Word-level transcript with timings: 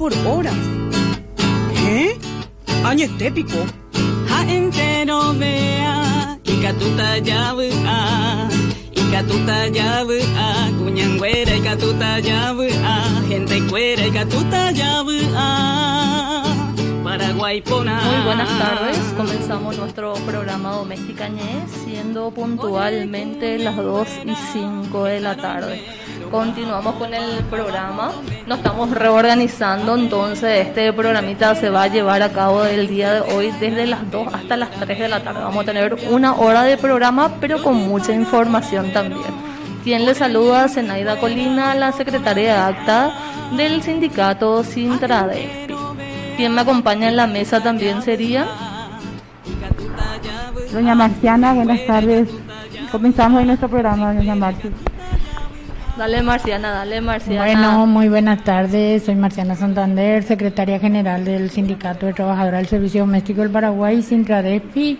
por 0.00 0.14
horas. 0.26 0.56
¿Eh? 1.76 2.16
Año 2.84 3.04
estépico. 3.04 3.58
Ha 4.30 4.50
entero 4.50 5.34
vea, 5.34 6.38
ikatuta 6.42 7.18
yabu'a, 7.18 8.48
ikatuta 8.94 9.68
yabu'a, 9.68 10.70
cuñangüera 10.78 11.54
ikatuta 11.54 12.18
yabu'a, 12.18 12.94
gente 13.28 13.60
cuera 13.68 14.06
ikatuta 14.06 14.70
yabu'a. 14.70 16.44
Paraguay 17.04 17.60
pona. 17.60 18.00
Muy 18.00 18.24
buenas 18.24 18.48
tardes, 18.58 18.98
comenzamos 19.18 19.76
nuestro 19.76 20.14
programa 20.24 20.76
Domesticañez 20.76 21.70
siendo 21.84 22.30
puntualmente 22.30 23.58
las 23.58 23.76
2 23.76 24.08
y 24.24 24.34
5 24.54 25.04
de 25.04 25.20
la 25.20 25.36
tarde. 25.36 25.84
Continuamos 26.30 26.94
con 26.94 27.12
el 27.12 27.42
programa, 27.46 28.12
nos 28.46 28.58
estamos 28.58 28.90
reorganizando, 28.92 29.96
entonces 29.96 30.68
este 30.68 30.92
programita 30.92 31.56
se 31.56 31.70
va 31.70 31.82
a 31.82 31.86
llevar 31.88 32.22
a 32.22 32.30
cabo 32.30 32.64
el 32.64 32.86
día 32.86 33.14
de 33.14 33.20
hoy 33.34 33.50
desde 33.58 33.84
las 33.84 34.08
2 34.12 34.32
hasta 34.32 34.56
las 34.56 34.70
3 34.70 34.96
de 34.96 35.08
la 35.08 35.24
tarde. 35.24 35.40
Vamos 35.40 35.64
a 35.64 35.66
tener 35.66 35.96
una 36.08 36.34
hora 36.34 36.62
de 36.62 36.76
programa, 36.76 37.32
pero 37.40 37.60
con 37.64 37.74
mucha 37.74 38.12
información 38.12 38.92
también. 38.92 39.26
Quien 39.82 40.04
le 40.06 40.14
saluda, 40.14 40.68
Zenaida 40.68 41.18
Colina, 41.18 41.74
la 41.74 41.90
secretaria 41.90 42.54
de 42.54 42.60
acta 42.60 43.10
del 43.56 43.82
sindicato 43.82 44.62
Sintradespi. 44.62 45.74
Quien 46.36 46.54
me 46.54 46.60
acompaña 46.60 47.08
en 47.08 47.16
la 47.16 47.26
mesa 47.26 47.60
también 47.60 48.02
sería... 48.02 48.46
Doña 50.72 50.94
Marciana, 50.94 51.54
buenas 51.54 51.84
tardes. 51.86 52.28
Comenzamos 52.92 53.40
hoy 53.40 53.46
nuestro 53.46 53.68
programa, 53.68 54.14
doña 54.14 54.36
Marcia. 54.36 54.70
Dale 56.00 56.22
Marciana, 56.22 56.70
dale 56.70 57.02
Marciana. 57.02 57.44
Bueno, 57.44 57.86
muy 57.86 58.08
buenas 58.08 58.42
tardes. 58.42 59.02
Soy 59.02 59.16
Marciana 59.16 59.54
Santander, 59.54 60.22
secretaria 60.22 60.78
general 60.78 61.26
del 61.26 61.50
Sindicato 61.50 62.06
de 62.06 62.14
Trabajadoras 62.14 62.60
del 62.60 62.68
Servicio 62.68 63.02
Doméstico 63.02 63.42
del 63.42 63.50
Paraguay, 63.50 64.00
Sintradespi. 64.00 64.98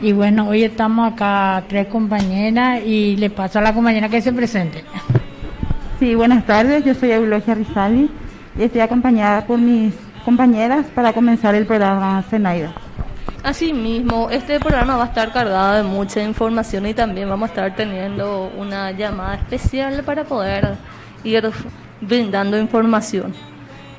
Y 0.00 0.12
bueno, 0.12 0.48
hoy 0.48 0.64
estamos 0.64 1.12
acá 1.12 1.62
tres 1.68 1.88
compañeras 1.88 2.80
y 2.86 3.16
le 3.16 3.28
paso 3.28 3.58
a 3.58 3.62
la 3.62 3.74
compañera 3.74 4.08
que 4.08 4.22
se 4.22 4.32
presente. 4.32 4.82
Sí, 5.98 6.14
buenas 6.14 6.46
tardes. 6.46 6.82
Yo 6.86 6.94
soy 6.94 7.10
Eulogia 7.10 7.54
Rizaldi 7.54 8.08
y 8.58 8.62
estoy 8.62 8.80
acompañada 8.80 9.46
por 9.46 9.58
mis 9.58 9.92
compañeras 10.24 10.86
para 10.94 11.12
comenzar 11.12 11.54
el 11.54 11.66
programa 11.66 12.22
Zenaida. 12.30 12.72
Asimismo, 13.42 14.30
este 14.30 14.58
programa 14.58 14.96
va 14.96 15.04
a 15.04 15.06
estar 15.08 15.32
cargado 15.32 15.74
de 15.74 15.82
mucha 15.82 16.22
información 16.22 16.86
y 16.86 16.94
también 16.94 17.28
vamos 17.28 17.50
a 17.50 17.52
estar 17.52 17.76
teniendo 17.76 18.50
una 18.56 18.90
llamada 18.92 19.34
especial 19.34 20.02
para 20.02 20.24
poder 20.24 20.76
ir 21.24 21.50
brindando 22.00 22.58
información. 22.58 23.34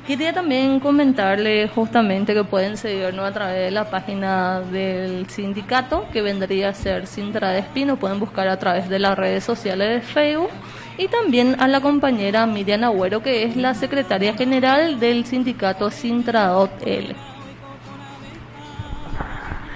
Quería 0.06 0.32
también 0.32 0.78
comentarle 0.78 1.68
justamente 1.68 2.32
que 2.32 2.44
pueden 2.44 2.76
seguirnos 2.76 3.24
a 3.28 3.32
través 3.32 3.56
de 3.56 3.70
la 3.72 3.90
página 3.90 4.60
del 4.60 5.28
sindicato, 5.28 6.06
que 6.12 6.22
vendría 6.22 6.68
a 6.68 6.74
ser 6.74 7.08
Sintra 7.08 7.50
de 7.50 7.58
Espino, 7.60 7.96
pueden 7.96 8.20
buscar 8.20 8.46
a 8.46 8.56
través 8.56 8.88
de 8.88 9.00
las 9.00 9.18
redes 9.18 9.42
sociales 9.42 9.88
de 9.88 10.00
Facebook 10.00 10.50
y 10.96 11.08
también 11.08 11.56
a 11.60 11.66
la 11.66 11.80
compañera 11.80 12.46
Miriam 12.46 12.84
Agüero, 12.84 13.20
que 13.20 13.42
es 13.42 13.56
la 13.56 13.74
secretaria 13.74 14.34
general 14.34 15.00
del 15.00 15.26
sindicato 15.26 15.90
Sintra.l. 15.90 17.35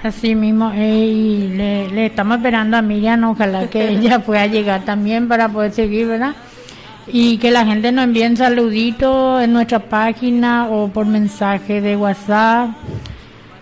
Así 0.03 0.33
mismo, 0.33 0.73
y 0.73 1.49
le, 1.49 1.87
le 1.89 2.07
estamos 2.07 2.37
esperando 2.37 2.75
a 2.75 2.81
Miriam, 2.81 3.23
ojalá 3.25 3.67
que 3.67 3.89
ella 3.91 4.19
pueda 4.19 4.47
llegar 4.47 4.83
también 4.83 5.27
para 5.27 5.49
poder 5.49 5.71
seguir, 5.71 6.07
¿verdad? 6.07 6.35
Y 7.07 7.37
que 7.37 7.51
la 7.51 7.65
gente 7.65 7.91
nos 7.91 8.05
envíe 8.05 8.35
saluditos 8.35 9.43
en 9.43 9.53
nuestra 9.53 9.79
página 9.79 10.67
o 10.69 10.87
por 10.87 11.05
mensaje 11.05 11.81
de 11.81 11.95
WhatsApp 11.95 12.69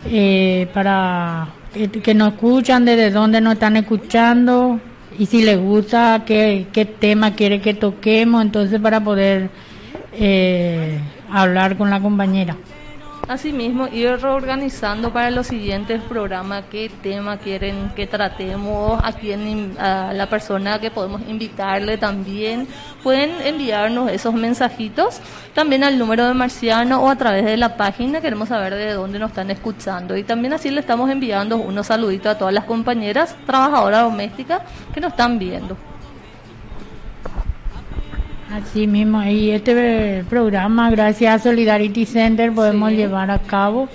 eh, 0.05 0.67
para 0.73 1.49
que, 1.73 1.89
que 1.89 2.13
nos 2.13 2.33
escuchan, 2.33 2.85
desde 2.85 3.11
dónde 3.11 3.41
nos 3.41 3.53
están 3.53 3.75
escuchando 3.75 4.79
y 5.19 5.25
si 5.25 5.41
les 5.41 5.59
gusta, 5.59 6.23
qué, 6.25 6.67
qué 6.71 6.85
tema 6.85 7.35
quiere 7.35 7.59
que 7.59 7.73
toquemos, 7.73 8.41
entonces 8.41 8.79
para 8.79 9.03
poder 9.03 9.49
eh, 10.13 10.97
hablar 11.29 11.75
con 11.75 11.89
la 11.89 11.99
compañera. 11.99 12.55
Asimismo, 13.29 13.87
ir 13.89 14.09
reorganizando 14.19 15.13
para 15.13 15.29
los 15.29 15.45
siguientes 15.45 16.01
programas 16.01 16.63
qué 16.71 16.89
tema 17.03 17.37
quieren 17.37 17.91
que 17.95 18.07
tratemos, 18.07 18.99
a 19.03 19.11
quién, 19.11 19.75
a 19.77 20.13
la 20.13 20.27
persona 20.27 20.81
que 20.81 20.89
podemos 20.89 21.21
invitarle 21.27 21.99
también. 21.99 22.67
Pueden 23.03 23.29
enviarnos 23.45 24.09
esos 24.11 24.33
mensajitos 24.33 25.21
también 25.53 25.83
al 25.83 25.99
número 25.99 26.27
de 26.27 26.33
Marciano 26.33 27.03
o 27.03 27.07
a 27.07 27.17
través 27.17 27.45
de 27.45 27.55
la 27.55 27.77
página. 27.77 28.19
Queremos 28.19 28.49
saber 28.49 28.73
de 28.73 28.93
dónde 28.93 29.19
nos 29.19 29.29
están 29.29 29.51
escuchando. 29.51 30.17
Y 30.17 30.23
también 30.23 30.53
así 30.53 30.71
le 30.71 30.79
estamos 30.79 31.07
enviando 31.11 31.57
unos 31.57 31.85
saluditos 31.85 32.31
a 32.31 32.37
todas 32.39 32.53
las 32.55 32.63
compañeras 32.63 33.35
trabajadoras 33.45 34.05
domésticas 34.05 34.63
que 34.91 35.01
nos 35.01 35.11
están 35.11 35.37
viendo. 35.37 35.77
Así 38.51 38.87
mismo, 38.87 39.23
y 39.23 39.51
este 39.51 40.23
programa, 40.29 40.89
gracias 40.89 41.35
a 41.35 41.43
Solidarity 41.43 42.05
Center, 42.05 42.51
podemos 42.51 42.89
Sí. 42.89 42.97
llevar 42.97 43.29
a 43.29 43.39
cabo. 43.39 43.87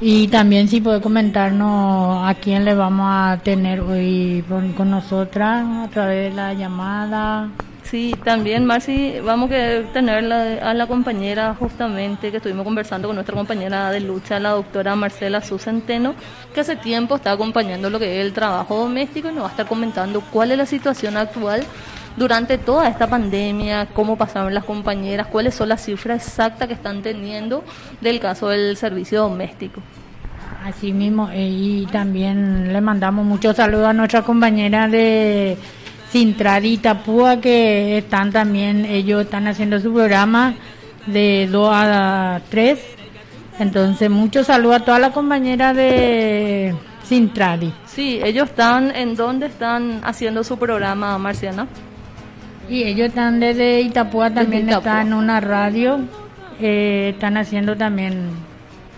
Y 0.00 0.28
también 0.28 0.68
si 0.68 0.80
puede 0.80 1.00
comentarnos 1.00 2.28
a 2.28 2.34
quién 2.34 2.64
le 2.66 2.74
vamos 2.74 3.06
a 3.08 3.38
tener 3.42 3.80
hoy 3.80 4.44
con, 4.76 4.90
nosotras 4.90 5.64
a 5.86 5.88
través 5.88 6.30
de 6.30 6.36
la 6.36 6.52
llamada. 6.52 7.48
Sí, 7.84 8.14
también, 8.24 8.64
Marci, 8.66 9.14
vamos 9.24 9.50
a 9.52 9.92
tener 9.92 10.24
la- 10.24 10.54
a 10.70 10.74
la 10.74 10.86
compañera 10.86 11.54
justamente 11.58 12.30
que 12.30 12.38
estuvimos 12.38 12.64
conversando 12.64 13.08
con 13.08 13.14
nuestra 13.14 13.34
compañera 13.36 13.90
de 13.90 14.00
lucha, 14.00 14.38
la 14.40 14.50
doctora 14.50 14.96
Marcela 14.96 15.40
Sucenteno, 15.40 16.14
que 16.52 16.60
hace 16.60 16.76
tiempo 16.76 17.16
está 17.16 17.32
acompañando 17.32 17.88
lo 17.88 17.98
que 17.98 18.20
es 18.20 18.26
el 18.26 18.32
trabajo 18.32 18.78
doméstico 18.80 19.30
y 19.30 19.32
nos 19.32 19.44
va 19.44 19.48
a 19.48 19.50
estar 19.50 19.66
comentando 19.66 20.22
cuál 20.32 20.50
es 20.50 20.58
la 20.58 20.66
situación 20.66 21.16
actual 21.16 21.62
durante 22.16 22.58
toda 22.58 22.88
esta 22.88 23.08
pandemia, 23.08 23.86
cómo 23.92 24.16
pasaron 24.16 24.54
las 24.54 24.64
compañeras, 24.64 25.26
cuáles 25.26 25.54
son 25.54 25.68
las 25.68 25.84
cifras 25.84 26.26
exactas 26.26 26.68
que 26.68 26.74
están 26.74 27.02
teniendo 27.02 27.64
del 28.00 28.20
caso 28.20 28.48
del 28.48 28.76
servicio 28.76 29.22
doméstico. 29.22 29.80
Así 30.64 30.92
mismo, 30.92 31.28
eh, 31.30 31.48
y 31.48 31.86
también 31.86 32.72
le 32.72 32.80
mandamos 32.80 33.26
muchos 33.26 33.56
saludos 33.56 33.88
a 33.88 33.92
nuestra 33.92 34.22
compañera 34.22 34.88
de 34.88 35.58
Sintradi 36.10 36.74
Itapúa, 36.74 37.40
que 37.40 37.98
están 37.98 38.32
también, 38.32 38.86
ellos 38.86 39.24
están 39.24 39.46
haciendo 39.46 39.78
su 39.80 39.92
programa 39.92 40.54
de 41.06 41.48
2 41.50 41.68
a 41.70 42.40
3. 42.48 42.78
Entonces, 43.58 44.08
muchos 44.08 44.46
saludos 44.46 44.76
a 44.76 44.84
todas 44.84 45.00
las 45.00 45.12
compañeras 45.12 45.76
de 45.76 46.74
Sintradi. 47.02 47.72
Sí, 47.86 48.20
ellos 48.24 48.48
están, 48.48 48.90
¿en 48.96 49.16
dónde 49.16 49.46
están 49.46 50.00
haciendo 50.02 50.44
su 50.44 50.56
programa, 50.56 51.18
Marciana? 51.18 51.66
Y 52.68 52.84
ellos 52.84 53.08
están 53.08 53.40
desde 53.40 53.80
Itapúa, 53.80 54.30
también 54.30 54.68
Itapúa. 54.68 54.92
están 54.92 55.06
en 55.08 55.14
una 55.14 55.40
radio, 55.40 56.00
eh, 56.60 57.10
están 57.14 57.36
haciendo 57.36 57.76
también 57.76 58.30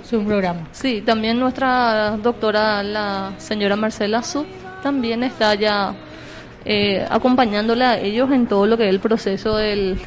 su 0.05 0.23
programa. 0.25 0.61
Sí, 0.73 1.03
también 1.05 1.39
nuestra 1.39 2.17
doctora, 2.17 2.83
la 2.83 3.33
señora 3.39 3.77
Marcela 3.77 4.23
Sub, 4.23 4.47
también 4.83 5.25
está 5.25 5.55
ya 5.57 5.95
eh, 6.65 7.05
acompañándole 7.11 7.85
a 7.85 7.99
ellos 7.99 8.31
en 8.31 8.47
todo 8.47 8.67
lo 8.67 8.77
que 8.77 8.85
es 8.85 8.91
el 8.91 9.01
proceso 9.01 9.57
del, 9.57 9.99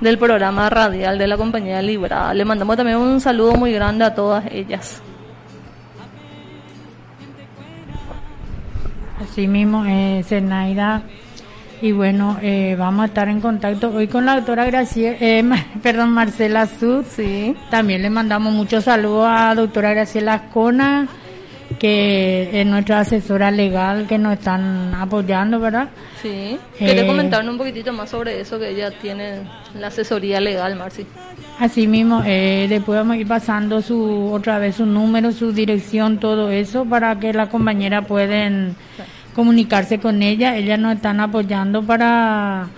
del 0.00 0.18
programa 0.18 0.70
radial 0.70 1.18
de 1.18 1.26
la 1.26 1.36
compañía 1.36 1.82
Libra. 1.82 2.32
Le 2.34 2.44
mandamos 2.44 2.76
también 2.76 2.98
un 2.98 3.20
saludo 3.20 3.54
muy 3.54 3.72
grande 3.72 4.04
a 4.04 4.14
todas 4.14 4.44
ellas. 4.52 5.02
Así 9.20 9.48
mismo, 9.48 9.84
eh, 9.86 10.22
Zenaida. 10.24 11.02
Y 11.82 11.92
bueno, 11.92 12.38
eh, 12.42 12.74
vamos 12.78 13.02
a 13.02 13.06
estar 13.06 13.28
en 13.28 13.40
contacto 13.40 13.90
hoy 13.94 14.08
con 14.08 14.24
la 14.24 14.36
doctora 14.36 14.64
Graciela, 14.64 15.16
eh, 15.20 15.44
perdón, 15.82 16.10
Marcela 16.10 16.66
Sud. 16.66 17.04
Sí, 17.08 17.54
También 17.70 18.02
le 18.02 18.08
mandamos 18.10 18.52
muchos 18.52 18.84
saludos 18.84 19.26
a 19.28 19.48
la 19.48 19.54
doctora 19.54 19.92
Graciela 19.92 20.34
Ascona, 20.34 21.06
que 21.78 22.48
es 22.60 22.66
nuestra 22.66 23.00
asesora 23.00 23.50
legal, 23.50 24.06
que 24.06 24.16
nos 24.16 24.34
están 24.34 24.94
apoyando, 24.94 25.60
¿verdad? 25.60 25.88
sí. 26.22 26.58
¿Quiere 26.78 27.02
Eh, 27.02 27.06
comentarnos 27.06 27.52
un 27.52 27.58
poquitito 27.58 27.92
más 27.92 28.08
sobre 28.08 28.40
eso 28.40 28.58
que 28.58 28.70
ella 28.70 28.90
tiene 28.90 29.40
la 29.78 29.88
asesoría 29.88 30.40
legal, 30.40 30.76
Marci? 30.76 31.04
Así 31.58 31.86
mismo, 31.86 32.22
eh, 32.24 32.66
después 32.68 32.98
vamos 32.98 33.16
a 33.16 33.18
ir 33.18 33.26
pasando 33.26 33.82
su, 33.82 34.30
otra 34.32 34.58
vez 34.58 34.76
su 34.76 34.86
número, 34.86 35.30
su 35.32 35.52
dirección, 35.52 36.18
todo 36.18 36.50
eso, 36.50 36.84
para 36.86 37.18
que 37.18 37.32
las 37.32 37.48
compañeras 37.48 38.06
puedan 38.06 38.76
comunicarse 39.36 39.98
con 39.98 40.22
ella. 40.22 40.56
Ellas 40.56 40.78
nos 40.78 40.96
están 40.96 41.20
apoyando 41.20 41.82
para, 41.82 42.68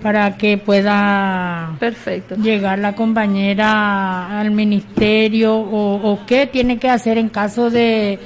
para 0.00 0.36
que 0.36 0.56
pueda 0.56 1.74
Perfecto. 1.80 2.36
llegar 2.36 2.78
la 2.78 2.94
compañera 2.94 4.38
al 4.40 4.52
ministerio 4.52 5.56
o, 5.56 6.12
o 6.12 6.24
qué 6.26 6.46
tiene 6.46 6.78
que 6.78 6.88
hacer 6.88 7.18
en 7.18 7.28
caso 7.28 7.70
de 7.70 8.20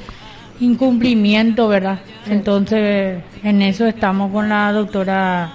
incumplimiento, 0.61 1.69
¿verdad? 1.69 2.00
Entonces, 2.27 3.23
en 3.43 3.62
eso 3.62 3.87
estamos 3.87 4.31
con 4.31 4.51
la 4.51 4.71
doctora 4.71 5.51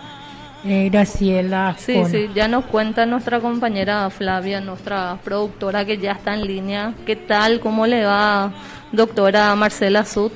eh, 0.66 0.90
Graciela. 0.92 1.76
Sí, 1.78 2.04
sí, 2.10 2.30
ya 2.34 2.48
nos 2.48 2.66
cuenta 2.66 3.06
nuestra 3.06 3.40
compañera 3.40 4.10
Flavia, 4.10 4.62
nuestra 4.62 5.20
productora 5.24 5.86
que 5.86 6.00
ya 6.00 6.14
está 6.14 6.34
en 6.34 6.48
línea. 6.48 6.96
¿Qué 7.06 7.16
tal? 7.16 7.60
¿Cómo 7.60 7.86
le 7.86 8.04
va, 8.04 8.52
doctora 8.92 9.54
Marcela 9.56 10.06
Sud? 10.06 10.32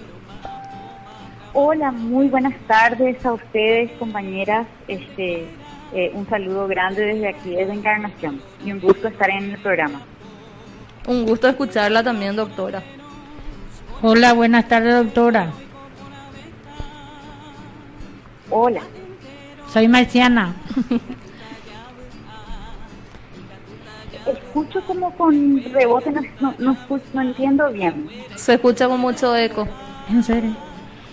Hola, 1.59 1.91
muy 1.91 2.27
buenas 2.27 2.53
tardes 2.67 3.25
a 3.25 3.33
ustedes, 3.33 3.91
compañeras. 3.93 4.67
Este, 4.87 5.47
eh, 5.91 6.11
un 6.13 6.29
saludo 6.29 6.67
grande 6.67 7.03
desde 7.03 7.29
aquí, 7.29 7.49
desde 7.49 7.73
Encarnación. 7.73 8.39
Y 8.63 8.71
un 8.71 8.79
gusto 8.79 9.07
estar 9.07 9.27
en 9.31 9.49
el 9.49 9.57
programa. 9.57 10.01
Un 11.07 11.25
gusto 11.25 11.47
escucharla 11.47 12.03
también, 12.03 12.35
doctora. 12.35 12.83
Hola, 14.03 14.33
buenas 14.33 14.67
tardes, 14.67 15.03
doctora. 15.03 15.51
Hola. 18.51 18.81
Soy 19.67 19.87
Marciana. 19.87 20.53
Escucho 24.27 24.85
como 24.85 25.09
con 25.17 25.63
rebote, 25.73 26.11
no, 26.11 26.21
no, 26.39 26.53
no, 26.59 26.77
no 27.15 27.21
entiendo 27.21 27.71
bien. 27.71 28.07
Se 28.35 28.53
escucha 28.53 28.87
con 28.87 28.99
mucho 28.99 29.35
eco. 29.35 29.67
¿En 30.07 30.21
serio? 30.21 30.66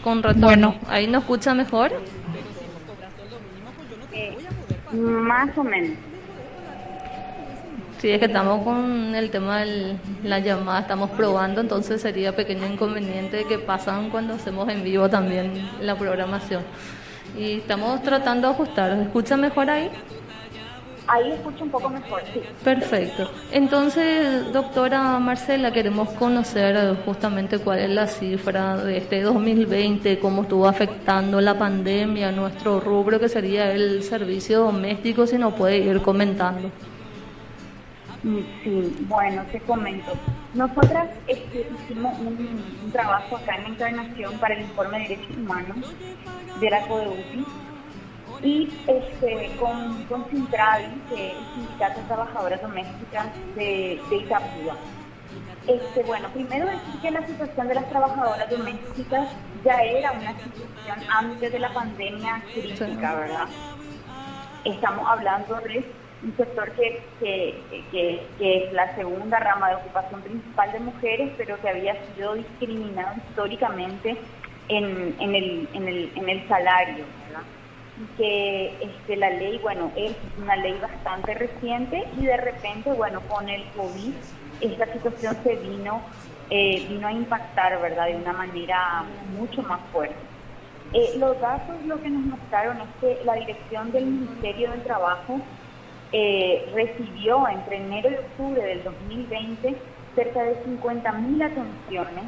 Con 0.04 0.22
retorno. 0.22 0.46
Bueno. 0.46 0.74
¿Ahí 0.86 1.06
nos 1.06 1.22
escucha 1.22 1.54
mejor? 1.54 1.90
Eh, 4.12 4.36
más 4.92 5.56
o 5.56 5.64
menos. 5.64 5.96
Sí, 7.98 8.10
es 8.10 8.18
que 8.18 8.26
estamos 8.26 8.62
con 8.62 9.14
el 9.14 9.30
tema 9.30 9.60
de 9.60 9.96
la 10.22 10.40
llamada, 10.40 10.80
estamos 10.80 11.08
probando, 11.12 11.62
entonces 11.62 12.02
sería 12.02 12.36
pequeño 12.36 12.66
inconveniente 12.66 13.46
que 13.46 13.58
pasan 13.58 14.10
cuando 14.10 14.34
hacemos 14.34 14.68
en 14.68 14.84
vivo 14.84 15.08
también 15.08 15.70
la 15.80 15.96
programación. 15.96 16.62
Y 17.38 17.60
estamos 17.60 18.02
tratando 18.02 18.48
de 18.48 18.54
ajustar. 18.54 18.94
¿Se 18.96 19.02
escucha 19.04 19.38
mejor 19.38 19.70
ahí? 19.70 19.90
Ahí 21.06 21.32
escucho 21.32 21.64
un 21.64 21.70
poco 21.70 21.90
mejor, 21.90 22.22
sí. 22.32 22.40
Perfecto. 22.62 23.30
Entonces, 23.52 24.50
doctora 24.52 25.18
Marcela, 25.18 25.70
queremos 25.70 26.08
conocer 26.10 26.96
justamente 27.04 27.58
cuál 27.58 27.80
es 27.80 27.90
la 27.90 28.06
cifra 28.06 28.76
de 28.78 28.96
este 28.96 29.20
2020, 29.20 30.18
cómo 30.18 30.42
estuvo 30.42 30.66
afectando 30.66 31.42
la 31.42 31.58
pandemia 31.58 32.28
a 32.28 32.32
nuestro 32.32 32.80
rubro, 32.80 33.20
que 33.20 33.28
sería 33.28 33.70
el 33.72 34.02
servicio 34.02 34.60
doméstico, 34.60 35.26
si 35.26 35.36
nos 35.36 35.52
puede 35.54 35.78
ir 35.78 36.00
comentando. 36.00 36.70
Mm, 38.22 38.38
Sí, 38.62 38.96
bueno, 39.00 39.42
te 39.52 39.60
comento. 39.60 40.12
Nosotras 40.54 41.10
este, 41.26 41.66
hicimos 41.84 42.18
un, 42.20 42.62
un 42.82 42.92
trabajo 42.92 43.36
acá 43.36 43.56
en 43.56 43.64
la 43.64 43.68
Encarnación 43.68 44.38
para 44.38 44.54
el 44.54 44.62
informe 44.62 45.00
de 45.00 45.08
derechos 45.08 45.36
humanos 45.36 45.94
de 46.60 46.70
la 46.70 46.80
CODEUPI 46.86 47.44
y 48.44 48.70
este, 48.87 49.56
con, 49.58 50.05
con 50.05 50.29
Sintravi, 50.29 50.85
que 51.08 51.29
es 51.29 51.32
el 51.32 51.55
Sindicato 51.55 52.00
de 52.00 52.06
Trabajadoras 52.06 52.62
Domésticas 52.62 53.26
de, 53.56 54.00
de 54.11 54.17
Itapúa. 54.17 54.76
Este, 55.67 56.02
bueno, 56.02 56.29
primero 56.29 56.67
decir 56.67 57.00
que 57.00 57.11
la 57.11 57.26
situación 57.26 57.69
de 57.69 57.75
las 57.75 57.88
trabajadoras 57.88 58.50
domésticas 58.50 59.31
ya 59.64 59.82
era 59.82 60.12
una 60.12 60.32
situación 60.38 60.99
antes 61.08 61.52
de 61.52 61.58
la 61.58 61.73
pandemia 61.73 62.43
crítica, 62.52 63.14
¿verdad? 63.14 63.49
Estamos 64.64 65.08
hablando 65.08 65.56
de 65.61 65.82
un 66.23 66.37
sector 66.37 66.70
que, 66.73 67.02
que, 67.19 67.62
que, 67.90 68.26
que 68.38 68.64
es 68.64 68.73
la 68.75 68.94
segunda 68.94 69.38
rama 69.38 69.70
de 69.70 69.76
ocupación 69.76 70.20
principal 70.20 70.70
de 70.73 70.81
mujeres, 70.81 71.32
pero 71.38 71.58
que 71.62 71.69
había 71.70 71.97
sido 72.14 72.35
discriminado 72.35 73.14
históricamente 73.29 74.19
en, 74.69 75.17
en, 75.19 75.35
el, 75.35 75.69
en, 75.73 75.88
el, 75.88 76.12
en 76.14 76.29
el 76.29 76.49
salario, 76.49 77.05
que 78.17 78.76
este, 78.81 79.17
la 79.17 79.31
ley, 79.31 79.58
bueno, 79.58 79.91
es 79.96 80.14
una 80.41 80.56
ley 80.56 80.76
bastante 80.81 81.35
reciente 81.35 82.05
y 82.19 82.26
de 82.26 82.37
repente, 82.37 82.93
bueno, 82.93 83.20
con 83.29 83.49
el 83.49 83.64
COVID, 83.76 84.12
esta 84.61 84.93
situación 84.93 85.37
se 85.43 85.56
vino, 85.56 86.00
eh, 86.50 86.87
vino 86.88 87.06
a 87.06 87.12
impactar, 87.12 87.81
¿verdad?, 87.81 88.06
de 88.06 88.17
una 88.17 88.32
manera 88.32 89.05
mucho 89.37 89.62
más 89.62 89.81
fuerte. 89.93 90.17
Eh, 90.93 91.14
los 91.19 91.41
datos 91.41 91.76
lo 91.87 92.00
que 92.00 92.08
nos 92.08 92.25
mostraron 92.25 92.79
es 92.81 92.88
que 93.00 93.25
la 93.25 93.35
dirección 93.35 93.91
del 93.91 94.06
Ministerio 94.06 94.70
del 94.70 94.82
Trabajo 94.82 95.40
eh, 96.12 96.70
recibió 96.73 97.49
entre 97.49 97.79
enero 97.79 98.11
y 98.11 98.14
octubre 98.14 98.62
del 98.62 98.85
2020 98.85 99.76
cerca 100.14 100.44
de 100.44 100.62
50.000 100.64 101.44
atenciones, 101.44 102.25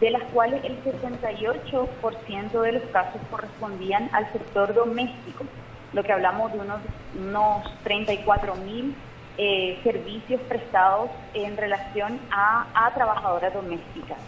de 0.00 0.10
las 0.10 0.22
cuales 0.32 0.64
el 0.64 0.82
68% 0.84 2.60
de 2.60 2.72
los 2.72 2.82
casos 2.84 3.20
correspondían 3.30 4.10
al 4.12 4.30
sector 4.32 4.74
doméstico, 4.74 5.44
lo 5.92 6.02
que 6.02 6.12
hablamos 6.12 6.52
de 6.52 6.58
unos, 6.58 6.80
unos 7.16 7.64
34.000 7.84 8.94
eh, 9.36 9.80
servicios 9.82 10.40
prestados 10.42 11.10
en 11.32 11.56
relación 11.56 12.20
a, 12.30 12.66
a 12.74 12.94
trabajadoras 12.94 13.52
domésticas, 13.54 14.18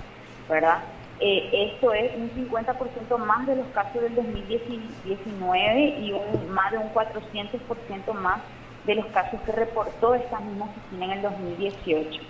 ¿verdad? 0.49 0.79
Eh, 1.19 1.73
esto 1.73 1.95
es 1.95 2.15
un 2.15 2.31
50% 2.31 3.19
más 3.19 3.47
de 3.47 3.57
los 3.57 3.67
casos 3.69 4.03
del 4.03 4.15
2019 4.15 5.81
y 6.01 6.13
un, 6.13 6.51
más 6.51 6.73
de 6.73 6.79
un 6.79 6.93
400% 6.93 8.13
más 8.13 8.41
de 8.85 8.97
los 8.97 9.07
casos 9.07 9.41
que 9.43 9.53
reportó 9.53 10.15
esta 10.15 10.41
misma 10.41 10.67
oficina 10.67 11.07
en 11.07 11.11
el 11.13 11.23
2018. 11.23 12.21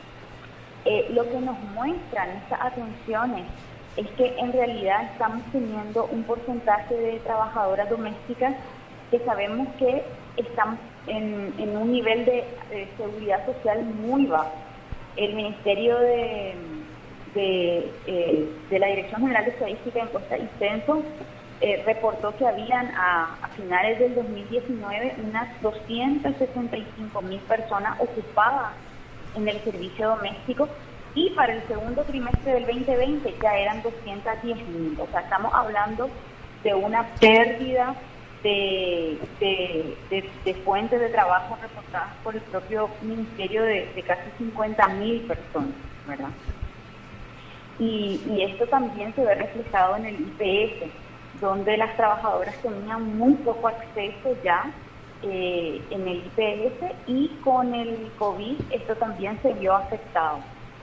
Eh, 0.88 1.09
lo 1.11 1.29
que 1.29 1.41
nos 1.41 1.59
muestran 1.75 2.31
estas 2.44 2.61
atenciones 2.61 3.44
es 3.97 4.06
que 4.11 4.38
en 4.38 4.53
realidad 4.53 5.11
estamos 5.12 5.43
teniendo 5.50 6.05
un 6.06 6.23
porcentaje 6.23 6.94
de 6.94 7.19
trabajadoras 7.21 7.91
domésticas 7.91 8.55
que 9.11 9.19
sabemos 9.21 9.67
que 9.81 10.05
están 10.37 10.79
en, 11.09 11.77
un 11.77 11.93
nivel 11.93 12.25
de, 12.25 12.44
seguridad 12.97 13.44
social 13.47 13.83
muy 13.83 14.27
bajo. 14.27 14.53
El 15.17 15.35
Ministerio 15.35 15.99
de, 15.99 16.55
de, 17.35 17.91
eh, 18.06 18.49
la 18.71 18.87
Dirección 18.87 19.23
General 19.23 19.44
de 19.44 19.50
Estadística, 19.50 20.00
Encuesta 20.00 20.38
y 20.38 20.49
Censo 20.61 21.03
eh, 21.62 21.83
reportó 21.85 22.37
que 22.37 22.47
habían 22.47 22.94
a, 22.94 23.38
a, 23.43 23.49
finales 23.56 23.99
del 23.99 24.15
2019 24.15 25.17
unas 25.27 25.62
265 25.62 27.23
mil 27.23 27.41
personas 27.41 27.99
ocupadas 27.99 28.73
en 29.37 29.49
el 29.49 29.61
servicio 29.62 30.09
doméstico 30.09 30.69
y 31.15 31.31
para 31.31 31.55
el 31.55 31.67
segundo 31.67 32.03
trimestre 32.03 32.53
del 32.53 32.67
2020 32.67 33.35
ya 33.43 33.56
eran 33.56 33.83
210 33.83 34.69
mil. 34.69 34.97
O 35.00 35.06
sea, 35.11 35.21
estamos 35.21 35.53
hablando 35.55 36.11
de 36.62 36.75
una 36.75 37.06
pérdida 37.21 37.94
de, 38.43 39.19
de, 39.41 40.55
fuentes 40.65 41.00
de 41.00 41.09
trabajo 41.09 41.56
reportadas 41.61 42.11
por 42.23 42.35
el 42.35 42.43
propio 42.43 42.88
ministerio 43.03 43.62
de, 43.62 44.05
casi 44.06 44.31
50 44.38 44.88
mil 44.88 45.23
personas, 45.23 45.75
¿verdad? 46.06 46.31
Y, 47.78 48.21
y 48.31 48.43
esto 48.43 48.66
también 48.66 49.14
se 49.14 49.25
ve 49.25 49.35
reflejado 49.35 49.97
en 49.97 50.07
el 50.07 50.21
IPS 50.21 50.90
donde 51.40 51.76
las 51.76 51.95
trabajadoras 51.97 52.55
tenían 52.62 53.16
muy 53.16 53.35
poco 53.35 53.69
acceso 53.69 54.37
ya 54.43 54.71
eh, 55.23 55.82
en 55.90 56.08
el 56.08 56.18
IPS 56.26 56.94
y 57.06 57.28
con 57.42 57.75
el 57.75 58.11
COVID 58.18 58.61
esto 58.70 58.94
también 58.96 59.40
se 59.42 59.52
vio 59.54 59.75
afectado. 59.75 60.38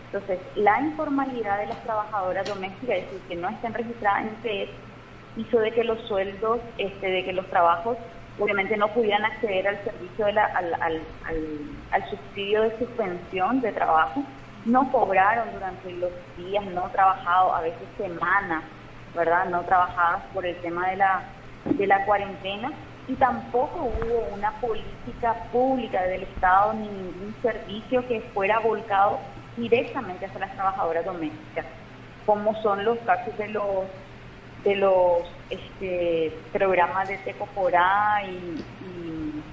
Entonces, 0.05 0.39
la 0.55 0.79
informalidad 0.81 1.59
de 1.59 1.67
las 1.67 1.83
trabajadoras 1.83 2.47
domésticas, 2.47 2.97
es 2.97 3.05
decir, 3.05 3.21
que 3.29 3.35
no 3.35 3.49
estén 3.49 3.73
registradas 3.73 4.25
en 4.25 4.51
IPS, 4.51 4.71
hizo 5.37 5.59
de 5.59 5.71
que 5.71 5.83
los 5.83 5.99
sueldos, 6.07 6.59
este, 6.77 7.09
de 7.09 7.25
que 7.25 7.33
los 7.33 7.47
trabajos 7.47 7.97
obviamente 8.39 8.77
no 8.77 8.87
pudieran 8.89 9.25
acceder 9.25 9.67
al 9.67 9.83
servicio, 9.83 10.25
de 10.25 10.33
la, 10.33 10.45
al, 10.45 10.73
al, 10.75 11.01
al, 11.25 11.59
al 11.91 12.09
subsidio 12.09 12.63
de 12.63 12.77
suspensión 12.79 13.61
de 13.61 13.71
trabajo, 13.71 14.23
no 14.65 14.91
cobraron 14.91 15.51
durante 15.53 15.91
los 15.93 16.11
días 16.37 16.65
no 16.65 16.89
trabajados, 16.91 17.55
a 17.55 17.61
veces 17.61 17.87
semanas, 17.97 18.63
¿verdad? 19.15 19.45
No 19.45 19.61
trabajadas 19.61 20.23
por 20.33 20.45
el 20.45 20.55
tema 20.57 20.89
de 20.89 20.97
la, 20.97 21.23
de 21.65 21.87
la 21.87 22.05
cuarentena 22.05 22.71
y 23.07 23.13
tampoco 23.15 23.83
hubo 23.83 24.33
una 24.33 24.51
política 24.61 25.35
pública 25.51 26.03
del 26.03 26.23
Estado 26.23 26.73
ni 26.73 26.87
ningún 26.87 27.35
servicio 27.41 28.07
que 28.07 28.21
fuera 28.33 28.59
volcado 28.59 29.19
directamente 29.57 30.25
hacia 30.25 30.39
las 30.39 30.53
trabajadoras 30.53 31.05
domésticas, 31.05 31.65
como 32.25 32.55
son 32.61 32.85
los 32.85 32.97
casos 32.99 33.37
de 33.37 33.49
los 33.49 33.85
de 34.63 34.75
los 34.77 35.23
este, 35.49 36.33
programas 36.53 37.09
de 37.09 37.17
Tecoporá 37.17 38.23
y, 38.25 38.63
y, 38.85 39.43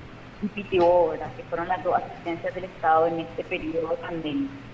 y 0.43 0.63
que 0.63 1.43
fueron 1.49 1.67
las 1.67 1.83
dos 1.83 1.97
asistencias 1.97 2.55
del 2.55 2.65
Estado 2.65 3.09
en 3.09 3.21
este 3.21 3.43
periodo 3.43 3.97
pandémico. 3.97 4.70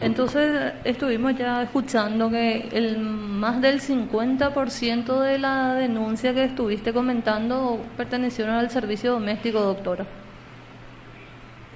Entonces 0.00 0.74
estuvimos 0.84 1.36
ya 1.36 1.62
escuchando 1.62 2.30
que 2.30 2.68
el 2.72 2.98
más 2.98 3.60
del 3.60 3.80
50% 3.80 5.20
de 5.20 5.38
la 5.38 5.74
denuncia 5.74 6.32
que 6.32 6.44
estuviste 6.44 6.92
comentando 6.92 7.80
pertenecieron 7.96 8.54
al 8.54 8.70
servicio 8.70 9.12
doméstico, 9.12 9.60
doctora. 9.60 10.06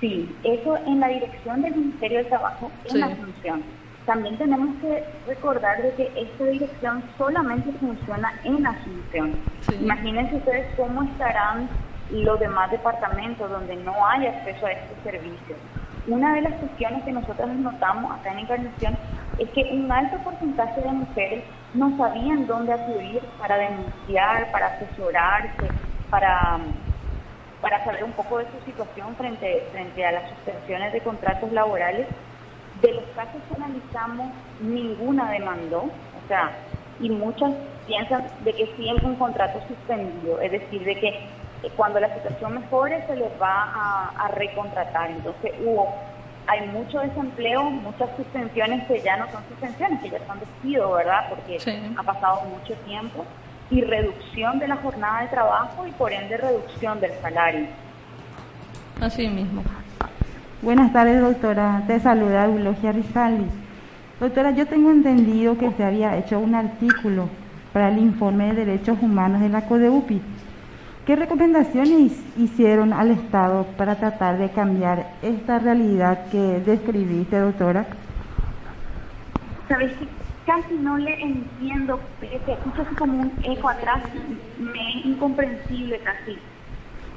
Sí, 0.00 0.28
eso 0.44 0.76
en 0.86 1.00
la 1.00 1.08
dirección 1.08 1.62
del 1.62 1.74
Ministerio 1.74 2.18
del 2.18 2.28
Trabajo 2.28 2.70
es 2.84 2.92
Sí. 2.92 2.98
una 2.98 3.08
función. 3.10 3.62
también 4.04 4.36
tenemos 4.36 4.74
que 4.80 5.04
recordar 5.28 5.80
de 5.80 5.94
que 5.94 6.10
esta 6.20 6.44
dirección 6.46 7.04
solamente 7.16 7.70
funciona 7.78 8.32
en 8.42 8.66
Asunción. 8.66 9.36
Imagínense 9.80 10.34
ustedes 10.38 10.66
cómo 10.76 11.04
estarán 11.04 11.68
los 12.10 12.40
demás 12.40 12.68
departamentos 12.72 13.48
donde 13.48 13.76
no 13.76 13.94
hay 14.04 14.26
acceso 14.26 14.66
a 14.66 14.72
este 14.72 14.94
servicio. 15.10 15.54
Una 16.06 16.34
de 16.34 16.42
las 16.42 16.54
cuestiones 16.54 17.04
que 17.04 17.12
nosotros 17.12 17.48
notamos 17.48 18.10
acá 18.10 18.32
en 18.32 18.40
Encarnación 18.40 18.96
es 19.38 19.48
que 19.50 19.62
un 19.72 19.90
alto 19.90 20.18
porcentaje 20.24 20.80
de 20.80 20.92
mujeres 20.92 21.44
no 21.74 21.96
sabían 21.96 22.46
dónde 22.46 22.72
acudir 22.72 23.20
para 23.38 23.56
denunciar, 23.56 24.50
para 24.50 24.66
asesorarse, 24.66 25.70
para, 26.10 26.58
para 27.60 27.84
saber 27.84 28.02
un 28.02 28.12
poco 28.12 28.38
de 28.38 28.46
su 28.46 28.64
situación 28.66 29.14
frente, 29.16 29.68
frente 29.70 30.04
a 30.04 30.12
las 30.12 30.28
suspensiones 30.30 30.92
de 30.92 31.00
contratos 31.02 31.52
laborales. 31.52 32.08
De 32.80 32.92
los 32.94 33.04
casos 33.14 33.40
que 33.48 33.62
analizamos, 33.62 34.32
ninguna 34.60 35.30
demandó, 35.30 35.82
o 35.82 36.28
sea, 36.28 36.50
y 36.98 37.10
muchas 37.10 37.52
piensan 37.86 38.24
de 38.44 38.52
que 38.54 38.66
sí 38.76 38.88
hay 38.88 38.98
un 39.04 39.16
contrato 39.16 39.60
suspendido, 39.68 40.40
es 40.40 40.50
decir, 40.50 40.84
de 40.84 40.98
que 40.98 41.20
cuando 41.70 42.00
la 42.00 42.12
situación 42.14 42.54
mejore 42.54 43.04
se 43.06 43.16
les 43.16 43.30
va 43.40 44.12
a, 44.16 44.28
recontratar. 44.28 45.10
Entonces 45.10 45.52
hubo, 45.64 45.94
hay 46.46 46.66
mucho 46.68 47.00
desempleo, 47.00 47.64
muchas 47.64 48.10
suspensiones 48.16 48.86
que 48.86 49.00
ya 49.00 49.16
no 49.16 49.30
son 49.30 49.42
suspensiones, 49.48 50.00
que 50.00 50.10
ya 50.10 50.18
están 50.18 50.40
despidos, 50.40 50.96
¿verdad? 50.96 51.26
Porque 51.28 51.58
ha 51.96 52.02
pasado 52.02 52.42
mucho 52.42 52.74
tiempo, 52.84 53.24
y 53.70 53.80
reducción 53.80 54.58
de 54.58 54.68
la 54.68 54.76
jornada 54.76 55.22
de 55.22 55.28
trabajo 55.28 55.86
y 55.86 55.90
por 55.92 56.12
ende 56.12 56.36
reducción 56.36 57.00
del 57.00 57.12
salario. 57.22 57.66
Así 59.00 59.28
mismo. 59.28 59.62
Buenas 60.60 60.92
tardes, 60.92 61.20
doctora. 61.20 61.82
Te 61.86 61.98
saluda 61.98 62.44
Eulogia 62.44 62.92
Rizali. 62.92 63.46
Doctora, 64.20 64.52
yo 64.52 64.66
tengo 64.66 64.90
entendido 64.90 65.58
que 65.58 65.72
se 65.72 65.82
había 65.82 66.16
hecho 66.16 66.38
un 66.38 66.54
artículo 66.54 67.28
para 67.72 67.88
el 67.88 67.98
informe 67.98 68.52
de 68.52 68.64
derechos 68.64 68.98
humanos 69.00 69.40
de 69.40 69.48
la 69.48 69.62
CODEUPI. 69.62 70.20
¿Qué 71.06 71.16
recomendaciones 71.16 72.12
hicieron 72.38 72.92
al 72.92 73.10
Estado 73.10 73.66
para 73.76 73.96
tratar 73.96 74.38
de 74.38 74.50
cambiar 74.50 75.14
esta 75.20 75.58
realidad 75.58 76.26
que 76.30 76.60
describiste, 76.64 77.40
doctora? 77.40 77.86
Sabes 79.68 79.92
que 79.94 80.06
casi 80.46 80.74
no 80.74 80.96
le 80.98 81.20
entiendo, 81.20 81.98
se 82.20 82.52
escucha 82.52 82.82
así 82.82 82.94
como 82.94 83.20
un 83.20 83.32
eco 83.42 83.68
atrás, 83.68 84.00
me 84.60 85.00
es 85.00 85.06
incomprensible 85.06 85.98
casi. 86.04 86.38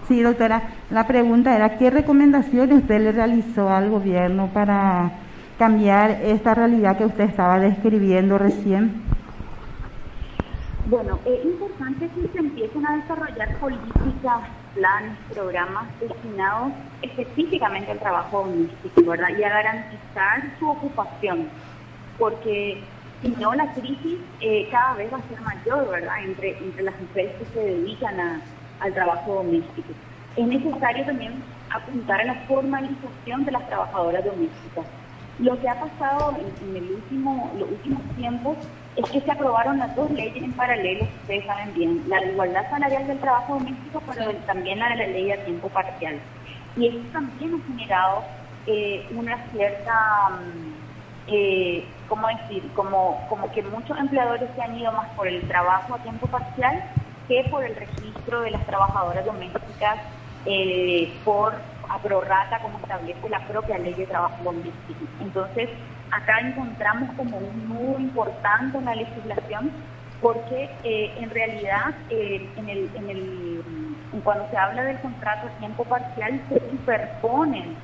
Sí, 0.07 0.19
doctora, 0.23 0.63
la 0.89 1.05
pregunta 1.05 1.55
era, 1.55 1.77
¿qué 1.77 1.91
recomendaciones 1.91 2.81
usted 2.81 3.01
le 3.01 3.11
realizó 3.11 3.69
al 3.69 3.91
gobierno 3.91 4.49
para 4.51 5.11
cambiar 5.59 6.09
esta 6.23 6.55
realidad 6.55 6.97
que 6.97 7.05
usted 7.05 7.25
estaba 7.25 7.59
describiendo 7.59 8.39
recién? 8.39 9.14
Bueno, 10.87 11.19
es 11.25 11.43
importante 11.43 12.07
que 12.09 12.27
se 12.27 12.37
empiecen 12.37 12.85
a 12.85 12.97
desarrollar 12.97 13.57
políticas, 13.59 14.41
planes, 14.75 15.17
programas 15.33 15.87
destinados 15.99 16.73
específicamente 17.01 17.91
al 17.91 17.99
trabajo 17.99 18.45
doméstico, 18.45 19.09
¿verdad? 19.09 19.29
Y 19.35 19.43
a 19.43 19.49
garantizar 19.49 20.43
su 20.59 20.69
ocupación, 20.69 21.49
porque 22.19 22.83
si 23.19 23.29
no 23.29 23.55
la 23.55 23.73
crisis 23.73 24.19
eh, 24.41 24.67
cada 24.69 24.93
vez 24.93 25.11
va 25.11 25.17
a 25.17 25.27
ser 25.27 25.41
mayor, 25.41 25.89
¿verdad? 25.89 26.23
Entre, 26.23 26.55
entre 26.59 26.83
las 26.83 27.01
mujeres 27.01 27.33
que 27.39 27.45
se 27.45 27.65
dedican 27.65 28.43
al 28.79 28.93
trabajo 28.93 29.35
doméstico. 29.43 29.91
Es 30.37 30.45
necesario 30.45 31.03
también 31.05 31.43
apuntar 31.71 32.21
a 32.21 32.25
la 32.25 32.35
formalización 32.47 33.43
de 33.43 33.51
las 33.53 33.67
trabajadoras 33.67 34.23
domésticas. 34.23 34.85
Lo 35.37 35.59
que 35.59 35.67
ha 35.67 35.79
pasado 35.79 36.37
en, 36.37 36.75
el 36.75 36.91
último, 36.91 37.53
los 37.57 37.69
últimos 37.69 38.03
tiempos 38.15 38.57
es 38.95 39.05
que 39.09 39.19
se 39.21 39.31
aprobaron 39.31 39.79
las 39.79 39.93
dos 39.95 40.09
leyes 40.11 40.43
en 40.43 40.53
paralelo, 40.53 41.05
ustedes 41.21 41.45
saben 41.45 41.73
bien, 41.73 42.03
la 42.07 42.21
de 42.21 42.31
igualdad 42.31 42.69
salarial 42.69 43.07
del 43.07 43.19
trabajo 43.19 43.55
doméstico, 43.55 44.01
pero 44.07 44.33
también 44.45 44.79
la 44.79 44.89
de 44.89 44.95
la 44.95 45.07
ley 45.07 45.31
a 45.31 45.43
tiempo 45.43 45.69
parcial. 45.69 46.21
Y 46.77 46.87
eso 46.87 47.11
también 47.11 47.53
ha 47.53 47.67
generado 47.67 48.23
eh, 48.65 49.07
una 49.11 49.51
cierta, 49.51 49.93
mm, 50.29 50.73
eh, 51.27 52.05
¿cómo 52.07 52.27
decir? 52.27 52.71
Como, 52.73 53.27
como 53.27 53.51
que 53.51 53.61
muchos 53.63 53.97
empleadores 53.99 54.49
se 54.55 54.61
han 54.61 54.77
ido 54.77 54.93
más 54.93 55.09
por 55.17 55.27
el 55.27 55.45
trabajo 55.47 55.95
a 55.95 56.03
tiempo 56.03 56.27
parcial 56.27 56.81
que 57.27 57.47
por 57.51 57.65
el 57.65 57.75
registro 57.75 58.41
de 58.41 58.51
las 58.51 58.65
trabajadoras 58.65 59.25
domésticas 59.25 59.99
eh, 60.45 61.21
por 61.25 61.74
aprorrata 61.89 62.59
como 62.59 62.79
establece 62.79 63.29
la 63.29 63.39
propia 63.47 63.77
ley 63.77 63.93
de 63.93 64.07
trabajo 64.07 64.43
doméstico. 64.43 65.05
Entonces, 65.21 65.69
acá 66.11 66.39
encontramos 66.39 67.09
como 67.15 67.37
un 67.37 67.69
nudo 67.69 67.99
importante 67.99 68.77
en 68.77 68.85
la 68.85 68.95
legislación 68.95 69.71
porque 70.21 70.69
eh, 70.83 71.13
en 71.17 71.29
realidad 71.29 71.93
eh, 72.09 72.49
en 72.55 72.69
el, 72.69 72.89
en 72.95 73.09
el, 73.09 73.63
cuando 74.23 74.49
se 74.49 74.57
habla 74.57 74.83
del 74.83 74.99
contrato 74.99 75.47
a 75.47 75.59
tiempo 75.59 75.83
parcial 75.83 76.41
se 76.49 76.59
superponen 76.71 77.75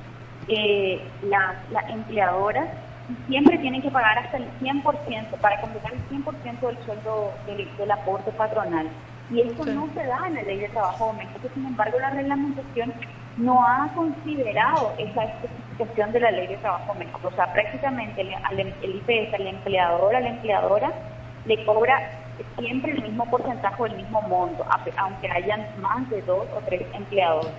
las, 1.22 1.90
empleadoras 1.90 2.68
y 3.08 3.30
siempre 3.30 3.58
tienen 3.58 3.82
que 3.82 3.90
pagar 3.90 4.18
hasta 4.18 4.38
el 4.38 4.48
100% 4.60 5.38
para 5.40 5.60
completar 5.60 5.92
el 5.92 6.08
100% 6.08 6.60
del 6.60 6.84
sueldo 6.84 7.32
del, 7.46 7.76
del 7.76 7.90
aporte 7.90 8.32
patronal. 8.32 8.88
Y 9.30 9.40
eso 9.40 9.64
no 9.66 9.88
se 9.94 10.04
da 10.04 10.26
en 10.26 10.34
la 10.34 10.42
ley 10.42 10.58
de 10.58 10.68
trabajo 10.68 11.06
doméstico, 11.06 11.48
sin 11.54 11.66
embargo 11.66 11.98
la 11.98 12.10
reglamentación 12.10 12.92
no 13.36 13.64
ha 13.66 13.88
considerado 13.94 14.92
esa 14.98 15.24
especificación 15.24 16.12
de 16.12 16.20
la 16.20 16.30
ley 16.30 16.46
de 16.48 16.56
trabajo 16.58 16.92
doméstico. 16.92 17.28
O 17.28 17.32
sea, 17.32 17.52
prácticamente 17.52 18.20
el, 18.20 18.74
el 18.82 18.94
IPS, 18.96 19.34
al 19.34 19.46
empleador, 19.46 20.14
a 20.14 20.20
la 20.20 20.28
empleadora, 20.28 20.92
le 21.46 21.64
cobra 21.64 22.10
siempre 22.58 22.92
el 22.92 23.02
mismo 23.02 23.24
porcentaje, 23.26 23.84
el 23.84 23.96
mismo 23.96 24.22
monto, 24.22 24.64
aunque 24.98 25.30
hayan 25.30 25.66
más 25.80 26.08
de 26.10 26.22
dos 26.22 26.46
o 26.56 26.60
tres 26.66 26.82
empleadores. 26.92 27.50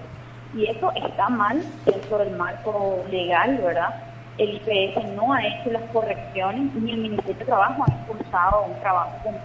Y 0.55 0.67
eso 0.67 0.91
está 0.95 1.29
mal 1.29 1.63
dentro 1.85 2.19
del 2.19 2.31
marco 2.37 3.03
legal, 3.09 3.57
¿verdad? 3.57 3.95
El 4.37 4.55
IPS 4.55 5.03
no 5.15 5.33
ha 5.33 5.45
hecho 5.45 5.71
las 5.71 5.83
correcciones, 5.91 6.73
ni 6.75 6.91
el 6.91 6.97
Ministerio 6.97 7.35
de 7.35 7.45
Trabajo 7.45 7.83
ha 7.87 7.91
impulsado 7.91 8.63
un 8.63 8.79
trabajo 8.79 9.11
en 9.25 9.35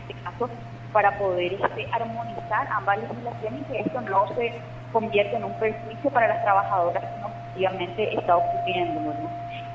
este 0.00 0.14
caso 0.22 0.48
para 0.92 1.18
poder 1.18 1.54
este, 1.54 1.88
armonizar 1.92 2.68
ambas 2.72 2.98
legislaciones 2.98 3.60
y 3.60 3.72
que 3.72 3.80
esto 3.80 4.00
no 4.02 4.28
se 4.36 4.52
convierta 4.94 5.36
en 5.36 5.44
un 5.44 5.52
perjuicio 5.54 6.08
para 6.10 6.28
las 6.28 6.42
trabajadoras 6.42 7.02
como 7.20 7.34
efectivamente 7.34 8.16
está 8.16 8.36
ocurriendo. 8.36 9.12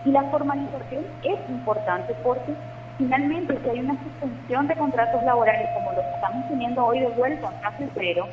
Y 0.05 0.11
la 0.11 0.23
formalización 0.23 1.05
es 1.23 1.37
importante 1.49 2.15
porque 2.23 2.53
finalmente 2.97 3.57
si 3.61 3.69
hay 3.69 3.79
una 3.81 4.01
suspensión 4.01 4.67
de 4.67 4.75
contratos 4.75 5.21
laborales 5.23 5.67
como 5.75 5.91
los 5.91 6.05
que 6.05 6.15
estamos 6.15 6.47
teniendo 6.47 6.85
hoy 6.85 7.01
de 7.01 7.07
vuelta 7.09 7.51
en 7.53 7.61
caso 7.61 7.83
cero, 7.95 8.27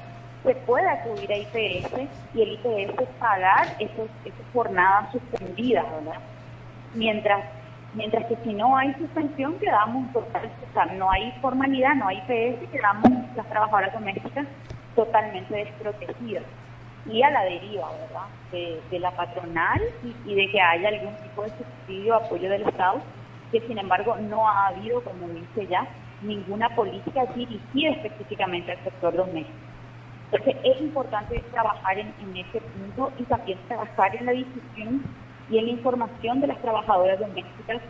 se 0.44 0.54
puede 0.54 0.88
acudir 0.88 1.32
a 1.32 1.36
IPS 1.36 2.08
y 2.34 2.42
el 2.42 2.52
IPS 2.52 3.02
pagar 3.18 3.66
esas, 3.80 4.06
esas 4.24 4.46
jornadas 4.54 5.10
suspendidas, 5.10 5.84
¿verdad? 5.90 6.20
Mientras 6.94 7.40
Mientras 7.94 8.26
que 8.26 8.36
si 8.44 8.52
no 8.52 8.76
hay 8.76 8.92
suspensión, 8.94 9.54
quedamos 9.58 10.12
total, 10.12 10.50
o 10.68 10.72
sea, 10.74 10.84
no 10.84 11.10
hay 11.10 11.32
formalidad, 11.40 11.94
no 11.94 12.08
hay 12.08 12.18
PS, 12.26 12.70
quedamos 12.70 13.10
las 13.34 13.46
trabajadoras 13.46 13.94
domésticas 13.94 14.46
totalmente 14.94 15.54
desprotegidas 15.54 16.42
y 17.10 17.22
a 17.22 17.30
la 17.30 17.44
deriva, 17.44 17.90
¿verdad? 17.92 18.80
De, 18.90 18.98
la 18.98 19.10
patronal 19.10 19.80
y, 20.24 20.34
de 20.34 20.50
que 20.50 20.60
haya 20.60 20.88
algún 20.88 21.14
tipo 21.22 21.42
de 21.42 21.50
subsidio, 21.50 22.14
apoyo 22.14 22.48
del 22.48 22.62
Estado, 22.62 23.00
que 23.52 23.60
sin 23.60 23.78
embargo 23.78 24.16
no 24.16 24.48
ha 24.48 24.68
habido, 24.68 25.02
como 25.02 25.28
dice 25.28 25.66
ya, 25.68 25.86
ninguna 26.22 26.74
política 26.74 27.26
dirigida 27.34 27.90
específicamente 27.90 28.72
al 28.72 28.84
sector 28.84 29.14
doméstico. 29.14 29.58
Entonces 30.32 30.56
es 30.64 30.80
importante 30.80 31.44
trabajar 31.52 31.98
en, 31.98 32.12
en 32.20 32.36
ese 32.36 32.60
punto 32.60 33.12
y 33.18 33.22
también 33.24 33.58
trabajar 33.68 34.16
en 34.16 34.26
la 34.26 34.32
discusión 34.32 35.02
y 35.50 35.58
en 35.58 35.66
la 35.66 35.70
información 35.70 36.40
de 36.40 36.48
las 36.48 36.60
trabajadoras 36.60 37.20
domésticas 37.20 37.80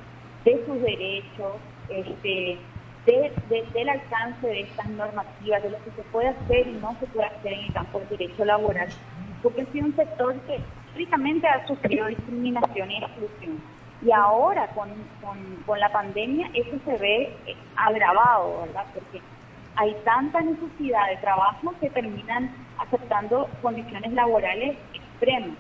de 0.45 0.67
sus 0.67 0.81
derechos, 0.83 1.55
este, 1.89 2.59
del 3.07 3.89
alcance 3.89 4.47
de 4.47 4.61
estas 4.63 4.89
normativas, 4.89 5.63
de 5.63 5.71
lo 5.71 5.79
que 5.85 5.91
se 5.93 6.03
puede 6.11 6.29
hacer 6.29 6.67
y 6.67 6.73
no 6.73 6.97
se 6.99 7.07
puede 7.07 7.29
hacer 7.29 7.53
en 7.53 7.65
el 7.67 7.73
campo 7.73 8.01
del 8.01 8.09
derecho 8.09 8.45
laboral, 8.45 8.89
porque 9.43 9.63
ha 9.63 9.67
sido 9.67 9.87
un 9.87 9.97
sector 9.97 10.35
que 10.41 10.61
históricamente 10.87 11.47
ha 11.47 11.67
sufrido 11.67 12.07
discriminación 12.07 12.91
y 12.91 12.97
exclusión. 12.99 13.63
Y 14.03 14.13
ahora 14.13 14.67
con, 14.69 14.91
con 15.65 15.81
la 15.81 15.91
pandemia 15.91 16.51
eso 16.53 16.79
se 16.85 16.99
ve 16.99 17.35
eh, 17.47 17.57
agravado, 17.77 18.63
¿verdad? 18.67 18.85
Porque 18.93 19.23
hay 19.77 19.97
tanta 20.05 20.41
necesidad 20.41 21.09
de 21.09 21.17
trabajo 21.19 21.75
que 21.81 21.91
terminan 21.91 22.51
aceptando 22.79 23.49
condiciones 23.63 24.13
laborales 24.13 24.77
extremas 24.93 25.57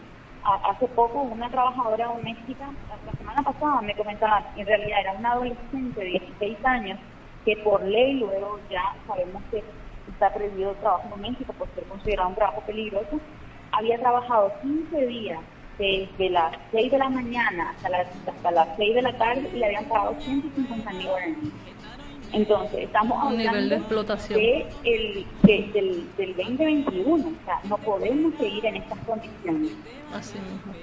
hace 0.64 0.86
poco 0.88 1.22
una 1.22 1.50
trabajadora 1.50 2.06
doméstica, 2.06 2.68
la 3.04 3.12
semana 3.12 3.42
pasada 3.42 3.80
me 3.82 3.94
comentaba, 3.94 4.44
en 4.56 4.66
realidad 4.66 5.00
era 5.00 5.12
una 5.12 5.32
adolescente 5.32 6.00
de 6.00 6.06
16 6.06 6.64
años, 6.64 6.98
que 7.46 7.56
por 7.64 7.82
ley 7.84 8.18
luego 8.18 8.58
ya 8.68 8.82
sabemos 9.06 9.42
que 9.50 9.64
está 10.12 10.34
prohibido 10.34 10.72
el 10.72 10.76
trabajo 10.78 11.08
doméstico 11.10 11.52
por 11.54 11.72
ser 11.74 11.84
considerado 11.86 12.28
un 12.30 12.34
trabajo 12.34 12.62
peligroso, 12.66 13.20
había 13.72 13.98
trabajado 13.98 14.52
15 14.62 15.06
días 15.06 15.40
desde 15.78 16.30
las 16.30 16.52
6 16.72 16.90
de 16.90 16.98
la 16.98 17.08
mañana 17.08 17.70
hasta 17.70 17.88
las, 17.90 18.06
hasta 18.26 18.50
las 18.50 18.68
6 18.76 18.94
de 18.96 19.02
la 19.02 19.16
tarde 19.18 19.48
y 19.54 19.58
le 19.58 19.66
habían 19.66 19.84
pagado 19.88 20.16
150 20.24 20.92
mil 20.92 21.06
guaraníes. 21.06 21.52
Entonces, 22.32 22.80
estamos 22.84 23.16
Un 23.18 23.28
hablando 23.32 23.52
nivel 23.52 23.68
de 23.68 23.76
explotación. 23.76 24.40
de 24.40 24.66
el, 24.84 25.26
de- 25.42 25.70
del, 25.72 26.16
del 26.16 26.36
2021. 26.36 27.14
O 27.28 27.44
sea, 27.44 27.60
no 27.68 27.76
podemos 27.78 28.34
seguir 28.38 28.66
en 28.66 28.76
estas 28.76 28.98
condiciones. 29.06 29.72
Así 30.12 30.38
mismo. 30.38 30.74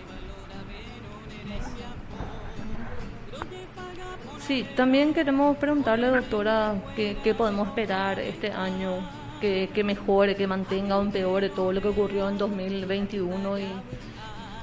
Sí, 4.47 4.67
también 4.75 5.13
queremos 5.13 5.55
preguntarle, 5.55 6.07
doctora, 6.07 6.75
qué, 6.97 7.15
qué 7.23 7.33
podemos 7.33 7.65
esperar 7.69 8.19
este 8.19 8.51
año, 8.51 8.95
que, 9.39 9.69
que 9.73 9.85
mejore, 9.85 10.35
que 10.35 10.47
mantenga 10.47 10.97
o 10.97 11.01
empeore 11.01 11.47
todo 11.47 11.71
lo 11.71 11.81
que 11.81 11.87
ocurrió 11.87 12.27
en 12.27 12.37
2021 12.37 13.59
y 13.59 13.67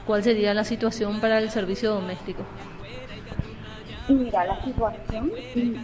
cuál 0.07 0.23
sería 0.23 0.53
la 0.53 0.65
situación 0.65 1.19
para 1.19 1.39
el 1.39 1.49
servicio 1.49 1.95
doméstico. 1.95 2.43
Y 4.07 4.13
mira, 4.13 4.45
la 4.45 4.63
situación, 4.63 5.33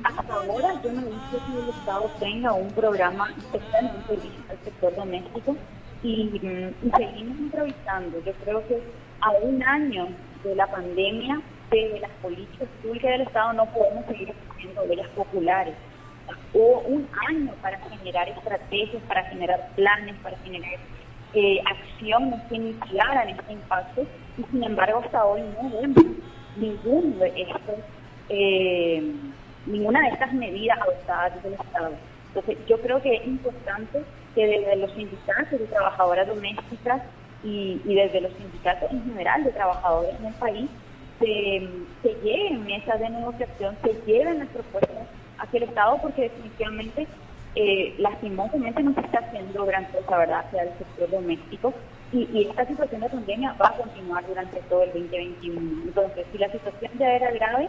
hasta 0.04 0.34
ahora 0.34 0.78
yo 0.84 0.92
no 0.92 1.00
he 1.00 1.04
visto 1.04 1.40
que 1.46 1.62
el 1.62 1.68
Estado 1.70 2.10
tenga 2.20 2.52
un 2.52 2.68
programa 2.72 3.30
especialmente 3.38 4.12
al 4.50 4.58
sector 4.62 4.94
doméstico 4.94 5.56
y, 6.02 6.24
mm, 6.42 6.86
y 6.86 6.90
seguimos 6.98 7.38
improvisando. 7.38 8.22
Yo 8.26 8.32
creo 8.44 8.68
que 8.68 8.82
a 9.22 9.30
un 9.42 9.62
año 9.62 10.08
de 10.44 10.54
la 10.54 10.66
pandemia, 10.66 11.40
desde 11.70 12.00
las 12.00 12.10
políticas 12.22 12.68
públicas 12.82 13.10
del 13.10 13.20
Estado 13.22 13.52
no 13.54 13.66
podemos 13.66 14.06
seguir 14.06 14.32
haciendo 14.50 14.84
leyes 14.86 15.08
populares. 15.08 15.74
O 16.54 16.80
un 16.86 17.08
año 17.28 17.52
para 17.62 17.78
generar 17.78 18.28
estrategias, 18.28 19.02
para 19.04 19.24
generar 19.24 19.70
planes, 19.76 20.16
para 20.22 20.36
generar 20.38 20.78
eh, 21.34 21.60
acciones 21.64 22.40
que 22.48 22.58
mitigaran 22.58 23.28
este 23.28 23.52
impacto 23.52 24.06
y 24.38 24.42
sin 24.44 24.64
embargo 24.64 25.00
hasta 25.04 25.24
hoy 25.24 25.42
no 25.60 25.80
vemos 25.80 26.04
ninguno 26.56 27.16
de 27.18 27.42
estos 27.42 27.76
eh, 28.28 29.12
ninguna 29.66 30.00
de 30.02 30.08
estas 30.08 30.32
medidas 30.32 30.78
adoptadas 30.80 31.34
desde 31.34 31.48
el 31.48 31.54
Estado. 31.54 31.90
Entonces, 32.28 32.66
yo 32.66 32.80
creo 32.80 33.02
que 33.02 33.14
es 33.16 33.26
importante 33.26 34.02
que 34.34 34.46
desde 34.46 34.76
los 34.76 34.92
sindicatos 34.92 35.58
de 35.58 35.66
trabajadoras 35.66 36.26
domésticas 36.28 37.02
y, 37.42 37.80
y 37.84 37.94
desde 37.94 38.20
los 38.20 38.32
sindicatos 38.34 38.90
en 38.90 39.04
general 39.04 39.44
de 39.44 39.52
trabajadores 39.52 40.14
en 40.18 40.26
el 40.26 40.34
país 40.34 40.70
se, 41.18 42.14
lleguen 42.22 42.64
mesas 42.64 43.00
de 43.00 43.10
negociación, 43.10 43.76
se 43.82 43.94
lleven 44.06 44.38
las 44.38 44.48
propuestas 44.48 45.08
hacia 45.38 45.56
el 45.58 45.62
Estado, 45.64 45.98
porque 46.02 46.22
definitivamente, 46.22 47.06
eh, 47.54 47.94
lastimosamente, 47.98 48.82
no 48.82 48.94
se 48.94 49.00
está 49.00 49.18
haciendo 49.18 49.66
gran 49.66 49.84
cosa, 49.86 50.18
¿verdad?, 50.18 50.44
hacia 50.46 50.62
el 50.62 50.78
sector 50.78 51.10
doméstico. 51.10 51.74
Y, 52.12 52.28
y 52.32 52.46
esta 52.48 52.66
situación 52.66 53.00
de 53.00 53.08
pandemia 53.08 53.54
va 53.60 53.68
a 53.68 53.76
continuar 53.76 54.26
durante 54.26 54.60
todo 54.68 54.82
el 54.84 54.92
2021. 54.92 55.82
Entonces, 55.84 56.26
si 56.32 56.38
la 56.38 56.50
situación 56.50 56.92
ya 56.98 57.12
era 57.12 57.30
grave, 57.32 57.68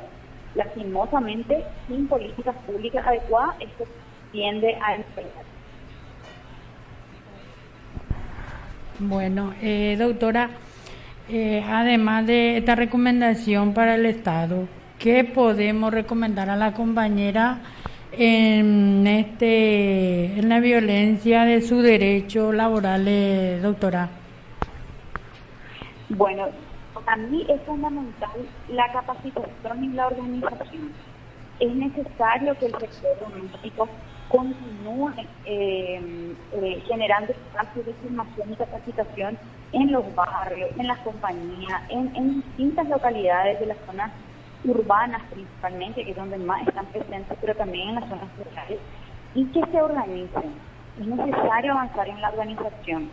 lastimosamente, 0.55 1.63
sin 1.87 2.07
políticas 2.07 2.55
públicas 2.65 3.05
adecuadas, 3.05 3.55
esto 3.59 3.85
tiende 4.31 4.77
a 4.81 4.95
empeorar. 4.95 5.47
Bueno, 8.99 9.53
eh, 9.61 9.95
doctora, 9.97 10.49
eh, 11.29 11.63
además 11.67 12.25
de 12.25 12.57
esta 12.57 12.75
recomendación 12.75 13.73
para 13.73 13.95
el 13.95 14.05
Estado, 14.05 14.67
¿qué 14.97 15.23
podemos 15.23 15.93
recomendar 15.93 16.49
a 16.49 16.55
la 16.55 16.73
compañera 16.73 17.59
en 18.11 19.05
este 19.05 20.39
en 20.39 20.47
la 20.47 20.59
violencia 20.59 21.43
de 21.43 21.61
sus 21.61 21.83
derechos 21.83 22.55
laborales, 22.55 23.61
doctora? 23.61 24.09
Bueno, 26.09 26.47
para 26.93 27.17
mí 27.17 27.45
es 27.49 27.61
fundamental 27.63 28.47
la 28.69 28.91
capacitación 28.93 29.83
y 29.83 29.89
la 29.89 30.07
organización. 30.07 30.93
Es 31.59 31.75
necesario 31.75 32.57
que 32.57 32.67
el 32.67 32.71
sector 32.73 33.19
doméstico 33.19 33.89
continúe 34.29 35.11
eh, 35.45 36.33
eh, 36.53 36.83
generando 36.87 37.33
espacios 37.33 37.85
de 37.85 37.93
formación 37.93 38.53
y 38.53 38.55
capacitación 38.55 39.37
en 39.71 39.91
los 39.91 40.03
barrios, 40.15 40.69
en 40.77 40.87
las 40.87 40.99
compañías, 40.99 41.81
en, 41.89 42.41
distintas 42.41 42.87
localidades 42.87 43.59
de 43.59 43.67
las 43.67 43.77
zonas 43.85 44.11
urbanas 44.63 45.21
principalmente, 45.29 46.03
que 46.03 46.11
es 46.11 46.17
donde 46.17 46.37
más 46.37 46.67
están 46.67 46.85
presentes, 46.87 47.37
pero 47.39 47.55
también 47.55 47.89
en 47.89 47.95
las 47.95 48.09
zonas 48.09 48.27
rurales, 48.37 48.79
y 49.35 49.45
que 49.45 49.61
se 49.71 49.81
organicen. 49.81 50.53
Es 50.99 51.05
necesario 51.05 51.73
avanzar 51.73 52.07
en 52.09 52.21
la 52.21 52.29
organización 52.29 53.09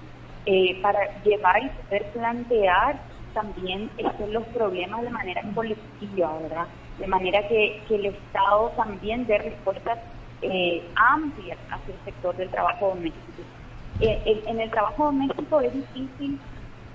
eh, 0.47 0.81
para 0.81 1.23
llevar 1.23 1.63
y 1.63 1.69
poder 1.69 2.05
plantear 2.13 2.97
también 3.35 3.91
este, 3.99 4.29
los 4.29 4.45
problemas 4.47 5.03
de 5.03 5.11
manera 5.11 5.43
colectiva, 5.55 6.39
¿verdad? 6.41 6.67
De 6.99 7.07
manera 7.07 7.47
que, 7.49 7.83
que 7.89 7.97
el 7.97 8.07
Estado 8.07 8.71
también 8.77 9.27
dé 9.27 9.39
respuestas 9.39 9.99
eh, 10.43 10.87
amplias 10.95 11.59
hacia 11.71 11.95
el 11.95 12.01
sector 12.05 12.37
del 12.37 12.51
trabajo 12.51 12.89
doméstico. 12.89 13.43
Eh, 14.01 14.43
en 14.47 14.61
el 14.61 14.71
trabajo 14.71 15.05
doméstico 15.05 15.61
es 15.61 15.73
difícil 15.73 16.39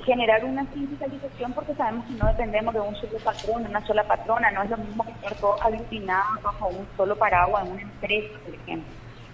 generar 0.04 0.44
una 0.44 0.66
sindicalización 0.74 1.54
porque 1.54 1.74
sabemos 1.76 2.06
que 2.06 2.14
no 2.14 2.28
dependemos 2.28 2.74
de 2.74 2.80
un 2.82 2.96
solo 2.96 3.20
patrón, 3.20 3.66
una 3.68 3.86
sola 3.86 4.04
patrona, 4.04 4.52
no 4.52 4.64
es 4.64 4.70
lo 4.70 4.78
mismo 4.78 5.04
que 5.04 5.12
estar 5.12 5.36
todos 5.36 5.62
aglutinados 5.62 6.42
bajo 6.42 6.68
un 6.68 6.88
solo 6.98 7.16
paraguas 7.18 7.66
en 7.66 7.74
una 7.74 7.82
empresa, 7.82 8.40
por 8.46 8.56
ejemplo. 8.56 8.94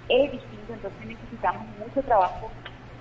Es 0.10 0.32
distinto, 0.32 0.74
entonces 0.74 1.06
necesitamos 1.06 1.66
mucho 1.80 2.02
trabajo 2.04 2.52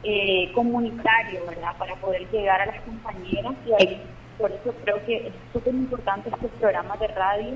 eh, 0.03 0.53
comunitario, 0.55 1.47
¿verdad? 1.47 1.77
Para 1.79 1.97
poder 1.97 2.31
llegar 2.31 2.61
a 2.61 2.67
las 2.67 2.81
compañeras 2.83 3.55
y 3.67 3.73
ahí, 3.73 4.03
por 4.39 4.53
eso 4.53 4.75
creo 4.85 5.05
que 5.05 5.29
es 5.29 5.35
súper 5.53 5.75
importante 5.75 6.31
estos 6.31 6.51
programas 6.53 6.99
de 7.01 7.09
radio, 7.09 7.55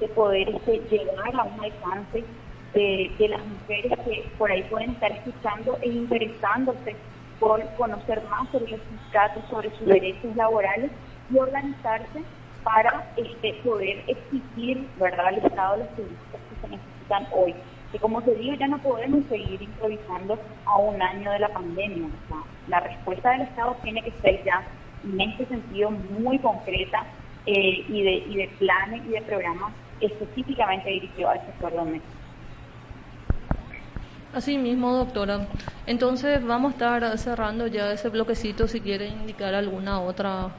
de 0.00 0.08
poder 0.08 0.48
este, 0.48 0.78
llegar 0.90 1.34
a 1.34 1.44
un 1.44 1.64
alcance 1.64 2.24
de, 2.76 3.28
las 3.28 3.40
mujeres 3.46 3.92
que 4.04 4.24
por 4.36 4.50
ahí 4.50 4.62
pueden 4.64 4.90
estar 4.90 5.10
escuchando 5.12 5.78
e 5.80 5.88
interesándose 5.88 6.96
por 7.40 7.64
conocer 7.76 8.22
más 8.30 8.48
sobre 8.50 8.72
los 8.72 8.80
sindicatos, 8.82 9.42
sobre 9.50 9.70
sus 9.76 9.86
derechos 9.86 10.34
laborales 10.36 10.90
y 11.32 11.38
organizarse 11.38 12.22
para 12.62 13.12
este, 13.16 13.54
poder 13.64 14.02
exigir 14.06 14.86
¿verdad? 14.98 15.28
al 15.28 15.38
Estado 15.38 15.76
los 15.76 15.88
servicios 15.88 16.40
que 16.50 16.60
se 16.60 16.68
necesitan 16.68 17.26
hoy. 17.32 17.54
Que 17.92 17.98
como 17.98 18.20
te 18.22 18.34
digo, 18.34 18.54
ya 18.56 18.66
no 18.66 18.78
podemos 18.78 19.24
seguir 19.28 19.62
improvisando 19.62 20.38
a 20.64 20.76
un 20.78 21.00
año 21.00 21.30
de 21.30 21.38
la 21.38 21.48
pandemia. 21.48 22.08
La 22.68 22.80
respuesta 22.80 23.30
del 23.30 23.42
Estado 23.42 23.76
tiene 23.82 24.02
que 24.02 24.10
ser 24.22 24.44
ya 24.44 24.66
en 25.04 25.20
este 25.20 25.46
sentido 25.46 25.90
muy 25.90 26.38
concreta 26.40 27.06
eh, 27.46 27.84
y, 27.88 28.02
de, 28.02 28.12
y 28.28 28.36
de 28.36 28.48
planes 28.58 29.02
y 29.06 29.10
de 29.10 29.22
programas 29.22 29.72
específicamente 30.00 30.90
dirigidos 30.90 31.30
al 31.30 31.46
sector 31.46 31.72
doméstico. 31.72 32.15
Así 34.36 34.58
mismo, 34.58 34.92
doctora. 34.92 35.46
Entonces 35.86 36.44
vamos 36.44 36.72
a 36.72 36.74
estar 36.74 37.18
cerrando 37.18 37.68
ya 37.68 37.90
ese 37.90 38.10
bloquecito 38.10 38.68
si 38.68 38.82
quiere 38.82 39.08
indicar 39.08 39.54
alguna 39.54 39.98
otra 40.02 40.50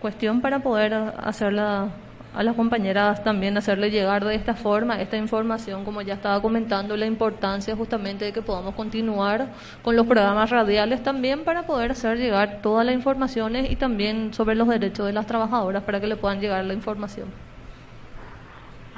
cuestión 0.00 0.40
para 0.40 0.60
poder 0.60 0.94
hacerla 0.94 1.88
a 2.32 2.42
las 2.44 2.54
compañeras 2.54 3.24
también 3.24 3.56
hacerle 3.56 3.90
llegar 3.90 4.24
de 4.24 4.36
esta 4.36 4.54
forma 4.54 5.00
esta 5.02 5.16
información, 5.16 5.84
como 5.84 6.00
ya 6.00 6.14
estaba 6.14 6.40
comentando, 6.40 6.96
la 6.96 7.06
importancia 7.06 7.74
justamente 7.74 8.26
de 8.26 8.32
que 8.32 8.40
podamos 8.40 8.76
continuar 8.76 9.48
con 9.82 9.96
los 9.96 10.06
programas 10.06 10.50
radiales 10.50 11.02
también 11.02 11.42
para 11.42 11.66
poder 11.66 11.90
hacer 11.90 12.18
llegar 12.18 12.60
todas 12.62 12.86
las 12.86 12.94
informaciones 12.94 13.68
y 13.68 13.74
también 13.74 14.32
sobre 14.32 14.54
los 14.54 14.68
derechos 14.68 15.06
de 15.06 15.12
las 15.12 15.26
trabajadoras 15.26 15.82
para 15.82 16.00
que 16.00 16.06
le 16.06 16.14
puedan 16.14 16.40
llegar 16.40 16.64
la 16.64 16.74
información. 16.74 17.51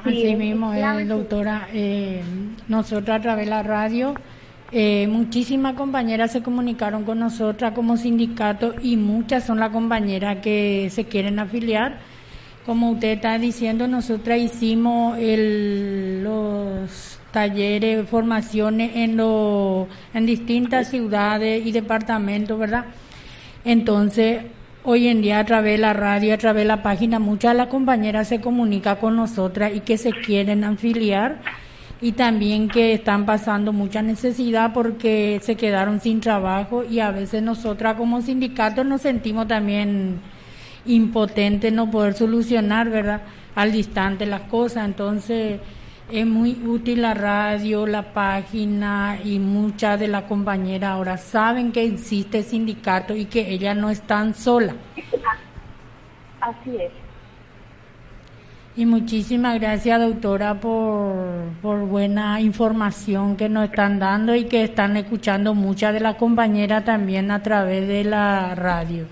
Sí, 0.04 0.10
Así 0.26 0.36
mismo 0.36 0.66
es, 0.72 0.78
efectivamente. 0.78 1.14
doctora. 1.14 1.68
Eh, 1.72 2.22
nosotros 2.68 3.16
a 3.16 3.20
través 3.20 3.46
de 3.46 3.50
la 3.50 3.62
radio, 3.62 4.14
eh, 4.72 5.06
muchísimas 5.08 5.74
compañeras 5.74 6.32
se 6.32 6.42
comunicaron 6.42 7.04
con 7.04 7.18
nosotras 7.18 7.72
como 7.74 7.96
sindicato 7.96 8.74
y 8.82 8.96
muchas 8.96 9.44
son 9.44 9.60
las 9.60 9.70
compañeras 9.70 10.38
que 10.42 10.88
se 10.90 11.04
quieren 11.06 11.38
afiliar. 11.38 11.98
Como 12.66 12.90
usted 12.92 13.12
está 13.12 13.38
diciendo, 13.38 13.86
nosotras 13.88 14.38
hicimos 14.40 15.18
el- 15.18 16.22
los 16.24 17.18
talleres, 17.30 18.08
formaciones 18.08 18.92
en, 18.96 19.16
lo- 19.16 19.86
en 20.14 20.24
distintas 20.26 20.88
ciudades 20.88 21.66
y 21.66 21.72
departamentos, 21.72 22.58
¿verdad? 22.58 22.86
Entonces, 23.64 24.42
hoy 24.84 25.08
en 25.08 25.22
día 25.22 25.38
a 25.38 25.44
través 25.44 25.72
de 25.72 25.78
la 25.78 25.94
radio, 25.94 26.34
a 26.34 26.38
través 26.38 26.62
de 26.62 26.68
la 26.68 26.82
página, 26.82 27.18
muchas 27.18 27.52
de 27.52 27.58
las 27.58 27.68
compañeras 27.68 28.28
se 28.28 28.40
comunican 28.40 28.96
con 28.96 29.16
nosotras 29.16 29.72
y 29.74 29.80
que 29.80 29.96
se 29.96 30.10
quieren 30.12 30.62
afiliar 30.62 31.40
y 32.02 32.12
también 32.12 32.68
que 32.68 32.92
están 32.92 33.24
pasando 33.24 33.72
mucha 33.72 34.02
necesidad 34.02 34.74
porque 34.74 35.40
se 35.42 35.56
quedaron 35.56 36.00
sin 36.00 36.20
trabajo 36.20 36.84
y 36.84 37.00
a 37.00 37.10
veces 37.10 37.42
nosotras 37.42 37.96
como 37.96 38.20
sindicato 38.20 38.84
nos 38.84 39.00
sentimos 39.00 39.48
también 39.48 40.20
impotentes 40.84 41.72
no 41.72 41.90
poder 41.90 42.12
solucionar, 42.12 42.90
¿verdad? 42.90 43.22
Al 43.54 43.72
distante 43.72 44.26
las 44.26 44.42
cosas. 44.42 44.84
Entonces, 44.84 45.60
es 46.10 46.26
muy 46.26 46.52
útil 46.66 47.02
la 47.02 47.14
radio, 47.14 47.86
la 47.86 48.12
página 48.12 49.18
y 49.24 49.38
muchas 49.38 49.98
de 49.98 50.08
las 50.08 50.24
compañeras 50.24 50.90
ahora 50.90 51.16
saben 51.16 51.72
que 51.72 51.84
existe 51.84 52.42
sindicato 52.42 53.16
y 53.16 53.24
que 53.24 53.50
ellas 53.50 53.76
no 53.76 53.90
están 53.90 54.34
solas. 54.34 54.76
Así 56.40 56.76
es. 56.76 56.92
Y 58.76 58.86
muchísimas 58.86 59.60
gracias, 59.60 60.00
doctora, 60.00 60.60
por, 60.60 61.14
por 61.62 61.78
buena 61.86 62.40
información 62.40 63.36
que 63.36 63.48
nos 63.48 63.66
están 63.66 64.00
dando 64.00 64.34
y 64.34 64.46
que 64.46 64.64
están 64.64 64.96
escuchando 64.96 65.54
muchas 65.54 65.94
de 65.94 66.00
las 66.00 66.16
compañeras 66.16 66.84
también 66.84 67.30
a 67.30 67.40
través 67.40 67.86
de 67.86 68.02
la 68.02 68.54
radio. 68.56 69.06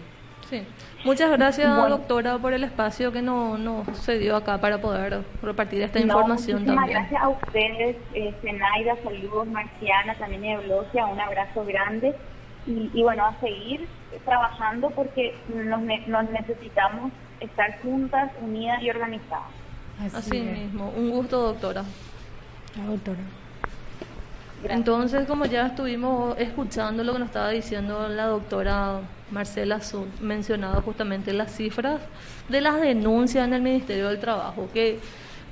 Sí. 0.51 0.63
Muchas 1.05 1.31
gracias, 1.33 1.75
doctora, 1.89 2.39
por 2.39 2.53
el 2.53 2.63
espacio 2.65 3.11
que 3.11 3.23
nos 3.23 3.59
no 3.59 3.85
se 3.95 4.19
dio 4.19 4.37
acá 4.37 4.59
para 4.59 4.81
poder 4.81 5.23
repartir 5.43 5.83
esta 5.83 5.99
información 5.99 6.61
muchísimas 6.61 6.77
también. 6.87 6.99
gracias 7.01 7.23
a 7.23 7.29
ustedes, 7.29 7.97
eh, 8.15 8.35
Zenaida, 8.41 8.95
saludos, 9.03 9.49
Marciana, 9.49 10.15
también 10.15 10.45
Eulogia, 10.45 11.07
un 11.07 11.21
abrazo 11.21 11.65
grande. 11.65 12.15
Y, 12.67 12.91
y 12.95 13.03
bueno, 13.03 13.27
a 13.27 13.35
seguir 13.41 13.89
trabajando 14.25 14.91
porque 14.91 15.35
nos, 15.49 15.81
ne- 15.83 16.05
nos 16.07 16.31
necesitamos 16.31 17.11
estar 17.41 17.81
juntas, 17.83 18.31
unidas 18.41 18.81
y 18.83 18.91
organizadas. 18.91 19.49
Así 20.15 20.41
mismo. 20.41 20.93
Un 20.97 21.11
gusto, 21.11 21.41
doctora. 21.41 21.83
la 22.79 22.85
doctora. 22.87 23.19
Entonces, 24.69 25.27
como 25.27 25.45
ya 25.45 25.67
estuvimos 25.67 26.37
escuchando 26.39 27.03
lo 27.03 27.13
que 27.13 27.19
nos 27.19 27.29
estaba 27.29 27.51
diciendo 27.51 28.09
la 28.09 28.27
doctora 28.27 29.01
Marcela 29.31 29.77
Azul, 29.77 30.07
mencionado 30.21 30.83
justamente 30.83 31.33
las 31.33 31.53
cifras 31.53 32.01
de 32.49 32.61
las 32.61 32.81
denuncias 32.81 33.47
en 33.47 33.55
el 33.55 33.63
Ministerio 33.63 34.09
del 34.09 34.21
Trabajo, 34.21 34.69
que 34.73 35.01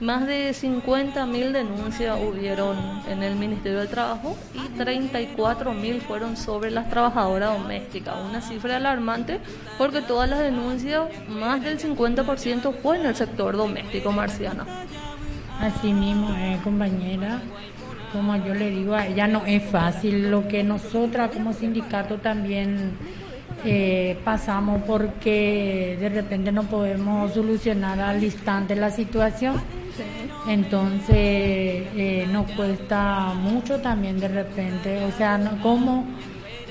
más 0.00 0.26
de 0.26 0.52
50.000 0.52 1.52
denuncias 1.52 2.18
hubieron 2.22 3.02
en 3.06 3.22
el 3.22 3.36
Ministerio 3.36 3.80
del 3.80 3.88
Trabajo 3.88 4.36
y 4.54 4.78
34.000 4.78 6.00
fueron 6.00 6.36
sobre 6.38 6.70
las 6.70 6.88
trabajadoras 6.88 7.58
domésticas. 7.58 8.16
Una 8.24 8.40
cifra 8.40 8.76
alarmante 8.76 9.40
porque 9.76 10.00
todas 10.00 10.30
las 10.30 10.38
denuncias, 10.38 11.02
más 11.28 11.62
del 11.62 11.78
50% 11.78 12.74
fue 12.80 12.98
en 12.98 13.06
el 13.06 13.14
sector 13.14 13.56
doméstico, 13.56 14.10
Marciana. 14.10 14.64
Así 15.60 15.92
mismo, 15.92 16.34
eh, 16.34 16.58
compañera, 16.64 17.42
como 18.12 18.36
yo 18.36 18.54
le 18.54 18.70
digo 18.70 18.94
a 18.94 19.06
ella, 19.06 19.26
no 19.26 19.44
es 19.46 19.62
fácil 19.62 20.30
lo 20.30 20.48
que 20.48 20.62
nosotras 20.62 21.30
como 21.32 21.52
sindicato 21.52 22.18
también 22.18 22.92
eh, 23.64 24.18
pasamos 24.24 24.82
porque 24.86 25.96
de 26.00 26.08
repente 26.08 26.50
no 26.50 26.64
podemos 26.64 27.32
solucionar 27.32 28.00
al 28.00 28.22
instante 28.22 28.74
la 28.74 28.90
situación. 28.90 29.60
Entonces 30.48 31.16
eh, 31.16 32.26
nos 32.32 32.50
cuesta 32.52 33.34
mucho 33.34 33.80
también 33.80 34.18
de 34.18 34.28
repente, 34.28 35.04
o 35.04 35.12
sea, 35.12 35.36
no, 35.36 35.60
como 35.62 36.06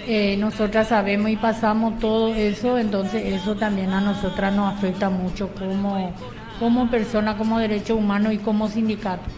eh, 0.07 0.35
nosotras 0.37 0.87
sabemos 0.87 1.29
y 1.29 1.35
pasamos 1.35 1.99
todo 1.99 2.33
eso, 2.33 2.79
entonces 2.79 3.23
eso 3.25 3.55
también 3.55 3.91
a 3.91 4.01
nosotras 4.01 4.53
nos 4.55 4.73
afecta 4.73 5.11
mucho 5.11 5.49
como, 5.49 6.11
como 6.59 6.89
persona, 6.89 7.37
como 7.37 7.59
derecho 7.59 7.95
humano 7.95 8.31
y 8.31 8.39
como 8.39 8.67
sindicato. 8.67 9.29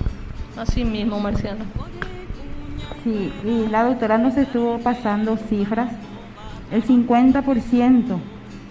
Así 0.57 0.83
mismo, 0.83 1.19
Marciana. 1.19 1.65
Sí, 3.03 3.33
y 3.43 3.67
la 3.69 3.83
doctora 3.83 4.17
nos 4.17 4.37
estuvo 4.37 4.77
pasando 4.79 5.37
cifras. 5.37 5.91
El 6.71 6.83
50% 6.83 8.17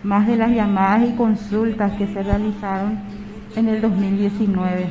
más 0.03 0.27
de 0.27 0.37
las 0.37 0.51
llamadas 0.51 1.09
y 1.09 1.13
consultas 1.17 1.93
que 1.93 2.07
se 2.07 2.23
realizaron 2.23 2.99
en 3.57 3.69
el 3.69 3.81
2019. 3.81 4.87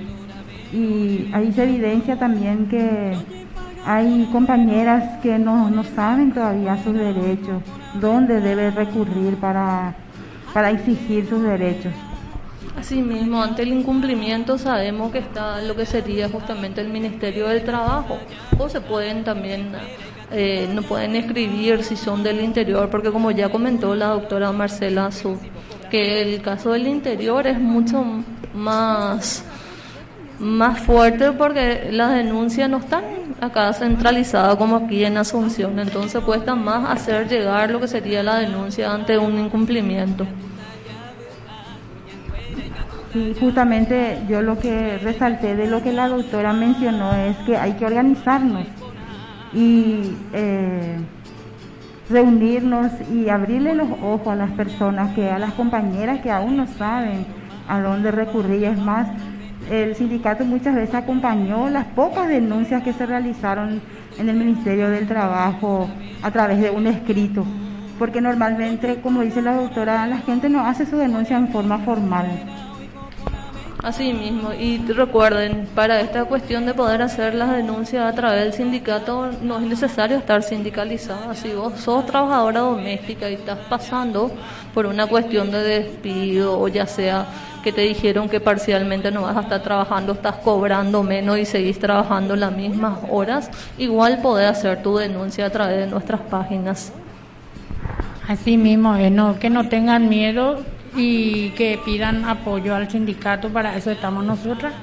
Y 0.73 1.32
ahí 1.34 1.52
se 1.52 1.63
evidencia 1.63 2.17
también 2.17 2.67
que 2.67 3.13
hay 3.86 4.28
compañeras 4.32 5.17
que 5.23 5.39
no, 5.39 5.69
no 5.69 5.84
saben 5.84 6.32
todavía 6.32 6.78
sus 6.84 6.93
derechos, 6.93 7.63
dónde 7.99 8.39
debe 8.41 8.71
recurrir 8.71 9.36
para, 9.38 9.95
para 10.54 10.69
exigir 10.69 11.28
sus 11.28 11.41
derechos. 11.41 11.93
Así 12.77 13.01
mismo, 13.01 13.41
ante 13.41 13.63
el 13.63 13.69
incumplimiento 13.69 14.58
sabemos 14.58 15.12
que 15.12 15.19
está 15.19 15.62
lo 15.62 15.75
que 15.75 15.86
sería 15.86 16.29
justamente 16.29 16.82
el 16.82 16.89
Ministerio 16.89 17.47
del 17.47 17.63
Trabajo, 17.63 18.17
o 18.58 18.69
se 18.69 18.79
pueden 18.79 19.23
también, 19.23 19.71
eh, 20.32 20.69
no 20.73 20.82
pueden 20.84 21.15
escribir 21.15 21.84
si 21.84 21.95
son 21.95 22.23
del 22.23 22.39
interior, 22.41 22.89
porque 22.89 23.12
como 23.12 23.32
ya 23.32 23.49
comentó 23.49 23.95
la 23.95 24.08
doctora 24.08 24.51
Marcela 24.51 25.08
Azul, 25.08 25.38
que 25.89 26.21
el 26.21 26.41
caso 26.41 26.71
del 26.71 26.88
interior 26.88 27.47
es 27.47 27.60
mucho 27.60 28.03
más 28.53 29.43
más 30.39 30.79
fuerte 30.79 31.34
porque 31.34 31.89
las 31.91 32.13
denuncias 32.13 32.69
no 32.69 32.77
están 32.77 33.03
acá 33.41 33.73
centralizadas 33.73 34.55
como 34.55 34.77
aquí 34.77 35.03
en 35.03 35.17
Asunción, 35.17 35.77
entonces 35.79 36.23
cuesta 36.23 36.55
más 36.55 36.89
hacer 36.89 37.27
llegar 37.27 37.69
lo 37.69 37.79
que 37.79 37.88
sería 37.88 38.23
la 38.23 38.38
denuncia 38.38 38.93
ante 38.93 39.17
un 39.17 39.38
incumplimiento. 39.38 40.25
Sí, 43.19 43.36
justamente 43.38 44.17
yo 44.29 44.41
lo 44.41 44.58
que 44.58 44.97
resalté 44.99 45.53
de 45.53 45.67
lo 45.67 45.84
que 45.84 45.91
la 45.91 46.08
doctora 46.08 46.53
mencionó 46.53 47.13
es 47.13 47.36
que 47.39 47.58
hay 47.58 47.73
que 47.73 47.86
organizarnos 47.86 48.65
y 49.51 50.15
eh, 50.32 50.95
reunirnos 52.10 52.89
y 53.13 53.27
abrirle 53.27 53.75
los 53.75 53.89
ojos 54.01 54.27
a 54.27 54.36
las 54.36 54.51
personas, 54.51 55.13
que 55.15 55.29
a 55.29 55.38
las 55.38 55.51
compañeras 55.53 56.21
que 56.21 56.32
aún 56.32 56.55
no 56.55 56.65
saben 56.65 57.25
a 57.67 57.82
dónde 57.82 58.10
recurrir. 58.12 58.63
Es 58.63 58.79
más, 58.79 59.10
el 59.69 59.95
sindicato 59.97 60.45
muchas 60.45 60.75
veces 60.75 60.95
acompañó 60.95 61.69
las 61.69 61.88
pocas 61.88 62.29
denuncias 62.29 62.84
que 62.84 62.93
se 62.93 63.05
realizaron 63.05 63.82
en 64.17 64.29
el 64.29 64.38
Ministerio 64.38 64.89
del 64.89 65.10
Trabajo 65.10 65.89
a 66.23 66.32
través 66.32 66.62
de 66.62 66.69
un 66.69 66.88
escrito, 66.88 67.43
porque 67.97 68.21
normalmente, 68.21 69.01
como 69.01 69.23
dice 69.23 69.41
la 69.41 69.55
doctora, 69.55 70.08
la 70.08 70.19
gente 70.19 70.47
no 70.47 70.65
hace 70.65 70.86
su 70.86 70.95
denuncia 70.95 71.36
en 71.36 71.49
forma 71.49 71.79
formal. 71.79 72.58
Así 73.81 74.11
mismo, 74.11 74.51
y 74.51 74.77
recuerden, 74.91 75.65
para 75.73 76.01
esta 76.01 76.25
cuestión 76.25 76.65
de 76.65 76.73
poder 76.73 77.01
hacer 77.01 77.33
las 77.33 77.51
denuncias 77.51 78.03
a 78.03 78.13
través 78.13 78.43
del 78.43 78.53
sindicato 78.53 79.31
no 79.41 79.57
es 79.57 79.61
necesario 79.61 80.17
estar 80.17 80.43
sindicalizado. 80.43 81.33
Si 81.33 81.53
vos 81.53 81.79
sos 81.79 82.05
trabajadora 82.05 82.59
doméstica 82.59 83.29
y 83.29 83.35
estás 83.35 83.57
pasando 83.69 84.31
por 84.73 84.85
una 84.85 85.07
cuestión 85.07 85.49
de 85.49 85.63
despido 85.63 86.59
o 86.59 86.67
ya 86.67 86.85
sea 86.85 87.25
que 87.63 87.71
te 87.71 87.81
dijeron 87.81 88.27
que 88.27 88.41
parcialmente 88.41 89.11
no 89.11 89.21
vas 89.21 89.37
a 89.37 89.41
estar 89.41 89.63
trabajando, 89.63 90.11
estás 90.11 90.35
cobrando 90.35 91.01
menos 91.01 91.37
y 91.37 91.45
seguís 91.45 91.79
trabajando 91.79 92.35
las 92.35 92.51
mismas 92.51 92.99
horas, 93.09 93.49
igual 93.77 94.19
podés 94.21 94.49
hacer 94.49 94.83
tu 94.83 94.97
denuncia 94.97 95.45
a 95.45 95.49
través 95.51 95.77
de 95.77 95.87
nuestras 95.87 96.19
páginas. 96.21 96.91
Así 98.27 98.57
mismo, 98.57 98.95
eh, 98.95 99.09
no, 99.09 99.39
que 99.39 99.49
no 99.49 99.69
tengan 99.69 100.09
miedo 100.09 100.65
y 100.95 101.49
que 101.52 101.80
pidan 101.84 102.25
apoyo 102.25 102.75
al 102.75 102.89
sindicato, 102.89 103.49
para 103.49 103.75
eso 103.75 103.91
estamos 103.91 104.23
nosotras. 104.23 104.73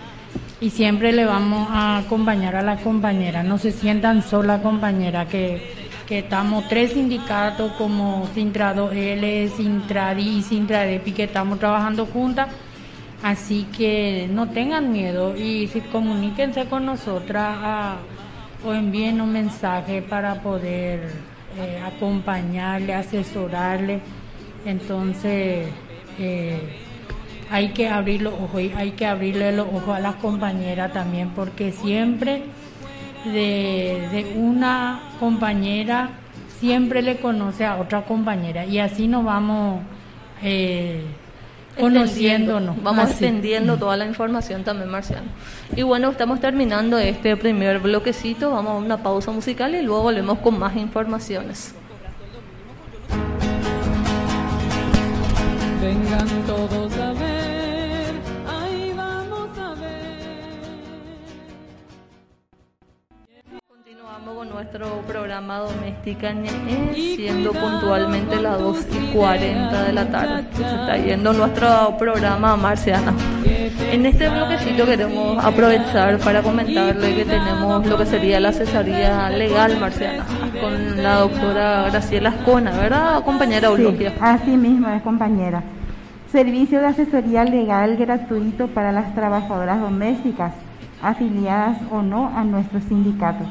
Y 0.61 0.71
siempre 0.71 1.13
le 1.13 1.27
vamos 1.27 1.69
a 1.71 1.99
acompañar 1.99 2.57
a 2.57 2.63
la 2.63 2.77
compañera, 2.77 3.43
no 3.43 3.59
se 3.59 3.73
sientan 3.73 4.23
sola 4.23 4.63
compañera, 4.63 5.27
que, 5.27 5.75
que 6.07 6.21
estamos 6.21 6.67
tres 6.69 6.93
sindicatos 6.93 7.73
como 7.73 8.27
Sintrado 8.35 8.91
L, 8.91 9.49
Sintradi 9.49 10.39
y 10.39 10.43
Sintradepi 10.43 11.13
que 11.13 11.25
estamos 11.25 11.59
trabajando 11.59 12.07
juntas, 12.07 12.49
así 13.23 13.67
que 13.77 14.29
no 14.33 14.49
tengan 14.49 14.93
miedo 14.93 15.37
y 15.37 15.67
si 15.67 15.81
comuníquense 15.81 16.65
con 16.67 16.87
nosotras 16.87 17.99
o 18.65 18.73
envíen 18.73 19.21
un 19.21 19.33
mensaje 19.33 20.01
para 20.01 20.41
poder 20.41 21.11
eh, 21.59 21.83
acompañarle, 21.85 22.95
asesorarle, 22.95 24.01
entonces 24.65 25.69
eh, 26.19 26.59
hay 27.51 27.69
que 27.69 27.89
abrir 27.89 28.23
los 28.23 28.35
ojos 28.35 28.61
y 28.61 28.73
hay 28.77 28.93
que 28.93 29.07
abrirle 29.07 29.53
los 29.53 29.67
ojos 29.69 29.97
a 29.97 30.01
las 30.01 30.17
compañeras 30.17 30.93
también 30.93 31.31
porque 31.31 31.73
siempre 31.73 32.43
de, 33.25 34.09
de 34.13 34.33
una 34.37 35.01
compañera 35.21 36.11
siempre 36.59 37.03
le 37.03 37.19
conoce 37.19 37.65
a 37.65 37.77
otra 37.77 38.03
compañera 38.03 38.65
y 38.65 38.79
así 38.79 39.09
nos 39.09 39.25
vamos 39.25 39.81
eh, 40.43 41.05
conociéndonos. 41.79 42.83
Vamos 42.83 43.11
extendiendo 43.11 43.77
toda 43.77 43.97
la 43.97 44.07
información 44.07 44.65
también, 44.65 44.91
Marciano. 44.91 45.27
Y 45.75 45.83
bueno, 45.83 46.11
estamos 46.11 46.41
terminando 46.41 46.99
este 46.99 47.37
primer 47.37 47.79
bloquecito, 47.81 48.51
vamos 48.51 48.73
a 48.73 48.77
una 48.77 49.03
pausa 49.03 49.31
musical 49.31 49.75
y 49.75 49.83
luego 49.83 50.03
volvemos 50.05 50.39
con 50.39 50.59
más 50.59 50.77
informaciones. 50.77 51.75
Vengan 56.09 56.29
todos 56.47 56.97
a 56.99 57.13
ver, 57.15 58.15
ahí 58.49 58.93
vamos 58.97 59.49
a 59.59 59.75
ver. 59.75 60.39
Continuamos 63.67 64.37
con 64.37 64.49
nuestro 64.51 65.01
programa 65.09 65.59
Doméstica 65.59 66.33
Ñeñe, 66.33 66.95
siendo 66.95 67.51
puntualmente 67.53 68.41
las 68.41 68.61
2 68.61 68.87
y 68.93 69.17
40 69.17 69.83
de 69.83 69.93
la 69.93 70.09
tarde. 70.09 70.45
Se 70.55 70.63
está 70.63 70.97
yendo 70.97 71.33
nuestro 71.33 71.97
programa 71.99 72.57
Marciana. 72.57 73.13
En 73.91 74.07
este 74.07 74.29
bloquecito 74.29 74.87
queremos 74.87 75.45
aprovechar 75.45 76.19
para 76.19 76.41
comentarle 76.41 77.17
que 77.17 77.25
tenemos 77.25 77.85
lo 77.85 77.99
que 77.99 78.07
sería 78.07 78.39
la 78.39 78.51
asesoría 78.51 79.29
legal 79.31 79.77
marciana 79.81 80.25
con 80.61 81.03
la 81.03 81.17
doctora 81.17 81.91
Graciela 81.91 82.29
Ascona, 82.31 82.71
¿verdad, 82.77 83.25
compañera 83.25 83.69
Sí, 83.75 83.75
Eulogia? 83.83 84.13
así 84.21 84.51
mismo 84.57 84.89
es 84.89 85.03
compañera. 85.03 85.63
Servicio 86.37 86.81
de 86.81 86.89
asesoría 86.89 87.45
legal 87.47 87.97
gratuito 87.97 88.69
para 88.69 88.93
las 88.93 89.15
trabajadoras 89.15 89.81
domésticas, 89.81 90.53
afiliadas 91.01 91.79
o 91.91 92.03
no 92.03 92.29
a 92.29 92.45
nuestro 92.45 92.79
sindicato. 92.83 93.47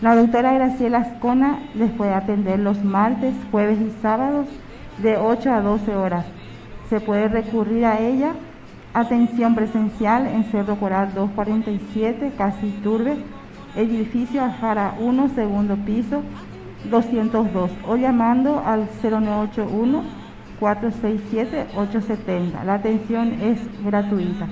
La 0.00 0.14
doctora 0.14 0.52
Graciela 0.52 0.98
Ascona 0.98 1.58
les 1.74 1.90
puede 1.90 2.14
atender 2.14 2.60
los 2.60 2.84
martes, 2.84 3.34
jueves 3.50 3.80
y 3.80 3.90
sábados 4.00 4.46
de 4.98 5.16
8 5.16 5.52
a 5.52 5.60
12 5.60 5.96
horas. 5.96 6.24
Se 6.88 7.00
puede 7.00 7.26
recurrir 7.26 7.84
a 7.84 7.98
ella. 7.98 8.34
Atención 8.94 9.56
presencial 9.56 10.28
en 10.28 10.44
Cerro 10.44 10.76
Coral 10.76 11.12
247, 11.12 12.34
Casi 12.38 12.70
Turbe, 12.84 13.16
edificio 13.74 14.44
Aljara 14.44 14.94
1, 15.00 15.30
segundo 15.30 15.74
piso, 15.74 16.22
202, 16.88 17.68
o 17.88 17.96
llamando 17.96 18.62
al 18.64 18.88
0981 19.02 20.25
467 20.58 21.66
870. 21.76 22.64
La 22.64 22.74
atención 22.74 23.32
es 23.40 23.58
gratuita. 23.84 24.48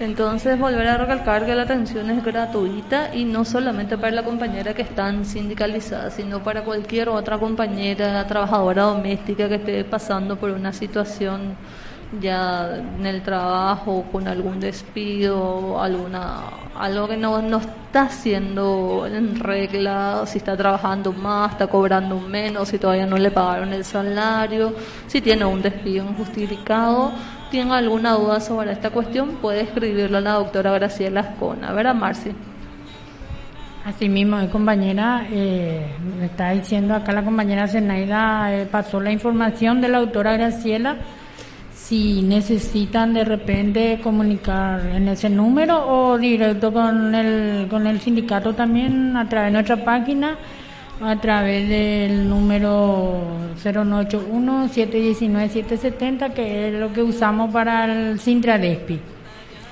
Entonces, 0.00 0.58
volver 0.58 0.86
a 0.86 0.96
recalcar 0.96 1.44
que 1.44 1.54
la 1.54 1.64
atención 1.64 2.08
es 2.08 2.24
gratuita 2.24 3.14
y 3.14 3.26
no 3.26 3.44
solamente 3.44 3.98
para 3.98 4.12
la 4.12 4.22
compañera 4.22 4.72
que 4.72 4.80
están 4.80 5.26
sindicalizadas, 5.26 6.14
sino 6.14 6.42
para 6.42 6.64
cualquier 6.64 7.10
otra 7.10 7.36
compañera 7.36 8.26
trabajadora 8.26 8.84
doméstica 8.84 9.46
que 9.46 9.56
esté 9.56 9.84
pasando 9.84 10.36
por 10.36 10.52
una 10.52 10.72
situación 10.72 11.54
ya 12.20 12.76
en 12.76 13.06
el 13.06 13.22
trabajo, 13.22 14.04
con 14.10 14.26
algún 14.26 14.58
despido, 14.58 15.80
alguna 15.80 16.60
algo 16.80 17.08
que 17.08 17.16
no, 17.16 17.42
no 17.42 17.58
está 17.58 18.02
haciendo 18.02 19.06
en 19.06 19.38
regla, 19.38 20.22
si 20.26 20.38
está 20.38 20.56
trabajando 20.56 21.12
más, 21.12 21.52
está 21.52 21.66
cobrando 21.66 22.18
menos, 22.18 22.68
si 22.68 22.78
todavía 22.78 23.06
no 23.06 23.18
le 23.18 23.30
pagaron 23.30 23.72
el 23.74 23.84
salario, 23.84 24.74
si 25.06 25.20
tiene 25.20 25.44
un 25.44 25.60
despido 25.60 26.06
injustificado, 26.06 27.12
tiene 27.50 27.74
alguna 27.74 28.12
duda 28.12 28.40
sobre 28.40 28.72
esta 28.72 28.90
cuestión, 28.90 29.36
puede 29.42 29.62
escribirle 29.62 30.18
a 30.18 30.20
la 30.20 30.32
doctora 30.34 30.72
Graciela 30.72 31.20
Ascona, 31.20 31.72
¿verdad, 31.72 31.94
Marci? 31.94 32.30
Así 33.84 34.08
mismo, 34.08 34.38
eh, 34.38 34.48
compañera, 34.48 35.26
eh, 35.30 35.86
me 36.18 36.26
está 36.26 36.50
diciendo 36.50 36.94
acá 36.94 37.12
la 37.12 37.24
compañera 37.24 37.66
Zenaida, 37.66 38.54
eh, 38.54 38.66
pasó 38.70 39.00
la 39.00 39.10
información 39.10 39.80
de 39.80 39.88
la 39.88 40.00
doctora 40.00 40.32
Graciela 40.34 40.96
si 41.90 42.22
necesitan 42.22 43.12
de 43.14 43.24
repente 43.24 43.98
comunicar 44.00 44.86
en 44.94 45.08
ese 45.08 45.28
número 45.28 45.88
o 45.88 46.16
directo 46.18 46.72
con 46.72 47.16
el, 47.16 47.66
con 47.68 47.88
el 47.88 48.00
sindicato 48.00 48.54
también 48.54 49.16
a 49.16 49.28
través 49.28 49.48
de 49.48 49.54
nuestra 49.54 49.84
página, 49.84 50.38
a 51.02 51.20
través 51.20 51.68
del 51.68 52.28
número 52.28 53.22
0981-719-770, 53.64 56.32
que 56.32 56.68
es 56.68 56.74
lo 56.74 56.92
que 56.92 57.02
usamos 57.02 57.52
para 57.52 57.86
el 57.86 58.20
Sintradespi. 58.20 59.00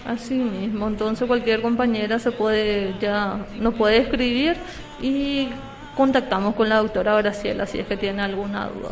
Así 0.04 0.34
mismo, 0.34 0.88
entonces 0.88 1.24
cualquier 1.28 1.62
compañera 1.62 2.18
se 2.18 2.32
puede 2.32 2.94
ya 3.00 3.46
nos 3.60 3.74
puede 3.74 3.98
escribir 3.98 4.56
y 5.00 5.50
contactamos 5.96 6.56
con 6.56 6.68
la 6.68 6.78
doctora 6.78 7.16
Graciela 7.18 7.64
si 7.64 7.78
es 7.78 7.86
que 7.86 7.96
tiene 7.96 8.22
alguna 8.22 8.66
duda. 8.66 8.90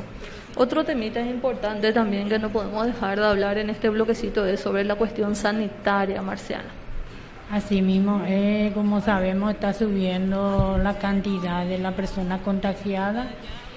Otro 0.58 0.84
temita 0.84 1.20
importante 1.20 1.92
también 1.92 2.30
que 2.30 2.38
no 2.38 2.48
podemos 2.48 2.86
dejar 2.86 3.20
de 3.20 3.26
hablar 3.26 3.58
en 3.58 3.68
este 3.68 3.90
bloquecito 3.90 4.46
es 4.46 4.60
sobre 4.60 4.84
la 4.84 4.94
cuestión 4.94 5.36
sanitaria, 5.36 6.22
Marciana. 6.22 6.70
Asimismo, 7.50 8.22
eh, 8.26 8.72
como 8.72 9.02
sabemos, 9.02 9.52
está 9.52 9.74
subiendo 9.74 10.78
la 10.82 10.94
cantidad 10.94 11.66
de 11.66 11.76
la 11.76 11.92
persona 11.92 12.38
contagiada 12.38 13.26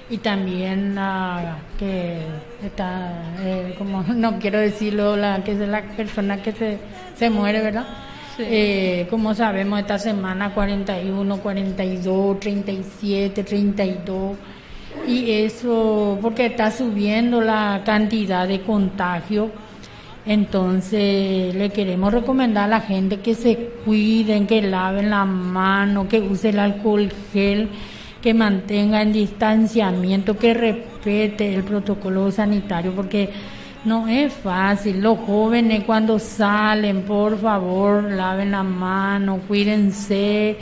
y 0.08 0.18
también 0.18 0.94
la 0.94 1.58
que 1.78 2.22
está, 2.64 3.12
eh, 3.40 3.74
como 3.76 4.02
no 4.14 4.38
quiero 4.38 4.58
decirlo, 4.58 5.18
la 5.18 5.44
que 5.44 5.52
es 5.52 5.58
la 5.58 5.82
persona 5.82 6.42
que 6.42 6.52
se, 6.52 6.78
se 7.14 7.28
muere, 7.28 7.60
¿verdad? 7.60 7.86
Eh, 8.38 9.06
como 9.10 9.34
sabemos, 9.34 9.80
esta 9.80 9.98
semana 9.98 10.54
41, 10.54 11.36
42, 11.42 12.40
37, 12.40 13.44
32 13.44 14.36
y 15.06 15.30
eso 15.30 16.18
porque 16.20 16.46
está 16.46 16.70
subiendo 16.70 17.40
la 17.40 17.82
cantidad 17.84 18.46
de 18.46 18.60
contagio. 18.60 19.50
Entonces 20.26 21.54
le 21.54 21.70
queremos 21.70 22.12
recomendar 22.12 22.64
a 22.64 22.68
la 22.68 22.80
gente 22.80 23.20
que 23.20 23.34
se 23.34 23.56
cuiden, 23.84 24.46
que 24.46 24.62
laven 24.62 25.10
la 25.10 25.24
mano, 25.24 26.08
que 26.08 26.20
use 26.20 26.50
el 26.50 26.58
alcohol 26.58 27.10
gel, 27.32 27.68
que 28.22 28.34
mantenga 28.34 29.00
el 29.02 29.12
distanciamiento, 29.12 30.36
que 30.36 30.52
respete 30.52 31.54
el 31.54 31.64
protocolo 31.64 32.30
sanitario, 32.30 32.92
porque 32.92 33.30
no 33.84 34.08
es 34.08 34.32
fácil. 34.32 35.00
Los 35.00 35.18
jóvenes 35.20 35.84
cuando 35.84 36.18
salen, 36.18 37.02
por 37.02 37.38
favor, 37.38 38.04
laven 38.04 38.50
la 38.50 38.62
mano, 38.62 39.40
cuídense 39.48 40.58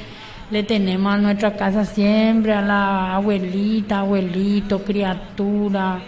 le 0.51 0.63
tenemos 0.63 1.13
a 1.13 1.19
nuestra 1.19 1.57
casa 1.57 1.85
siempre, 1.85 2.53
a 2.55 2.63
la 2.63 3.15
abuelita, 3.17 4.01
abuelito, 4.01 4.83
criatura. 4.83 6.01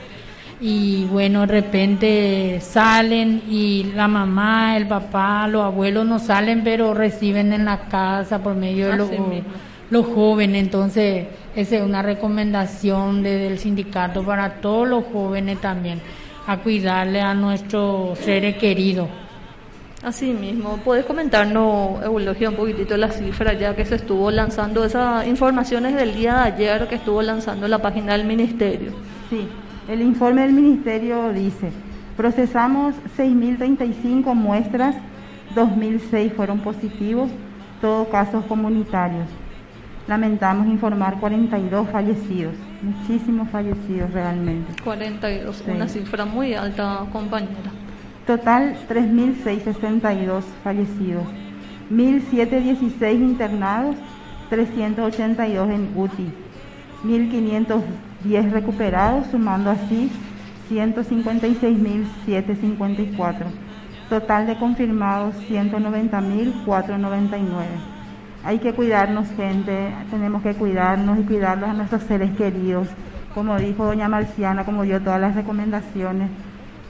Y 0.61 1.05
bueno, 1.05 1.40
de 1.40 1.46
repente 1.46 2.59
salen 2.61 3.42
y 3.48 3.92
la 3.94 4.09
mamá, 4.09 4.76
el 4.76 4.87
papá, 4.87 5.48
los 5.48 5.62
abuelos 5.62 6.07
no 6.07 6.18
salen, 6.18 6.62
pero 6.62 6.92
reciben 6.94 7.53
en 7.53 7.64
la 7.64 7.88
casa 7.88 8.42
por 8.42 8.55
medio 8.55 8.88
de 8.88 8.96
los, 8.96 9.11
los 9.90 10.07
jóvenes. 10.07 10.62
Entonces, 10.62 11.26
esa 11.57 11.76
es 11.76 11.83
una 11.83 12.03
recomendación 12.03 13.22
desde 13.22 13.46
el 13.46 13.59
sindicato 13.59 14.22
para 14.22 14.61
todos 14.61 14.88
los 14.88 15.05
jóvenes 15.12 15.61
también, 15.61 16.00
a 16.46 16.59
cuidarle 16.59 17.20
a 17.20 17.35
nuestros 17.35 18.18
seres 18.18 18.57
queridos. 18.57 19.09
Así 20.02 20.32
mismo, 20.32 20.78
¿puedes 20.78 21.04
comentarnos, 21.04 22.02
Eulogio, 22.02 22.48
un 22.48 22.56
poquitito 22.56 22.96
la 22.96 23.10
cifra 23.10 23.52
ya 23.52 23.76
que 23.76 23.84
se 23.84 23.96
estuvo 23.96 24.30
lanzando 24.30 24.82
esas 24.82 25.26
informaciones 25.26 25.94
del 25.94 26.14
día 26.14 26.36
de 26.36 26.40
ayer 26.40 26.88
que 26.88 26.94
estuvo 26.94 27.20
lanzando 27.20 27.68
la 27.68 27.80
página 27.80 28.14
del 28.16 28.24
Ministerio? 28.24 28.92
Sí, 29.28 29.46
el 29.88 30.00
informe 30.00 30.40
del 30.40 30.52
Ministerio 30.52 31.30
dice, 31.34 31.70
procesamos 32.16 32.94
6.035 33.18 34.34
muestras, 34.34 34.96
2.006 35.54 36.32
fueron 36.32 36.60
positivos, 36.60 37.30
todos 37.82 38.08
casos 38.08 38.42
comunitarios. 38.46 39.26
Lamentamos 40.08 40.66
informar 40.66 41.20
42 41.20 41.90
fallecidos, 41.90 42.54
muchísimos 42.80 43.50
fallecidos 43.50 44.10
realmente. 44.14 44.82
42, 44.82 45.62
una 45.68 45.86
cifra 45.88 46.24
muy 46.24 46.54
alta, 46.54 47.04
compañera. 47.12 47.70
Total 48.26 48.76
3.662 48.88 50.42
fallecidos, 50.62 51.24
1.716 51.90 53.14
internados, 53.14 53.96
382 54.50 55.70
en 55.70 55.90
UTI, 55.96 56.30
1.510 57.04 58.50
recuperados, 58.50 59.28
sumando 59.28 59.70
así 59.70 60.11
156.754. 60.70 63.46
Total 64.09 64.46
de 64.46 64.56
confirmados 64.59 65.35
190.499. 65.48 67.40
Hay 68.44 68.59
que 68.59 68.72
cuidarnos, 68.72 69.28
gente, 69.37 69.92
tenemos 70.11 70.42
que 70.42 70.54
cuidarnos 70.54 71.18
y 71.18 71.22
cuidarlos 71.22 71.70
a 71.70 71.74
nuestros 71.74 72.02
seres 72.04 72.30
queridos. 72.37 72.88
Como 73.35 73.59
dijo 73.59 73.85
doña 73.85 74.09
Marciana, 74.09 74.64
como 74.64 74.83
dio 74.83 75.00
todas 75.00 75.20
las 75.20 75.35
recomendaciones, 75.35 76.30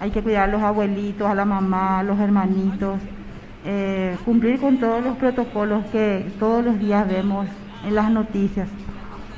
hay 0.00 0.10
que 0.10 0.22
cuidar 0.22 0.48
a 0.48 0.52
los 0.52 0.62
abuelitos, 0.62 1.28
a 1.28 1.34
la 1.34 1.44
mamá, 1.44 2.00
a 2.00 2.02
los 2.02 2.18
hermanitos, 2.18 2.98
eh, 3.66 4.16
cumplir 4.24 4.58
con 4.58 4.78
todos 4.78 5.04
los 5.04 5.16
protocolos 5.18 5.84
que 5.92 6.26
todos 6.38 6.64
los 6.64 6.78
días 6.78 7.06
vemos 7.06 7.46
en 7.86 7.94
las 7.94 8.10
noticias. 8.10 8.66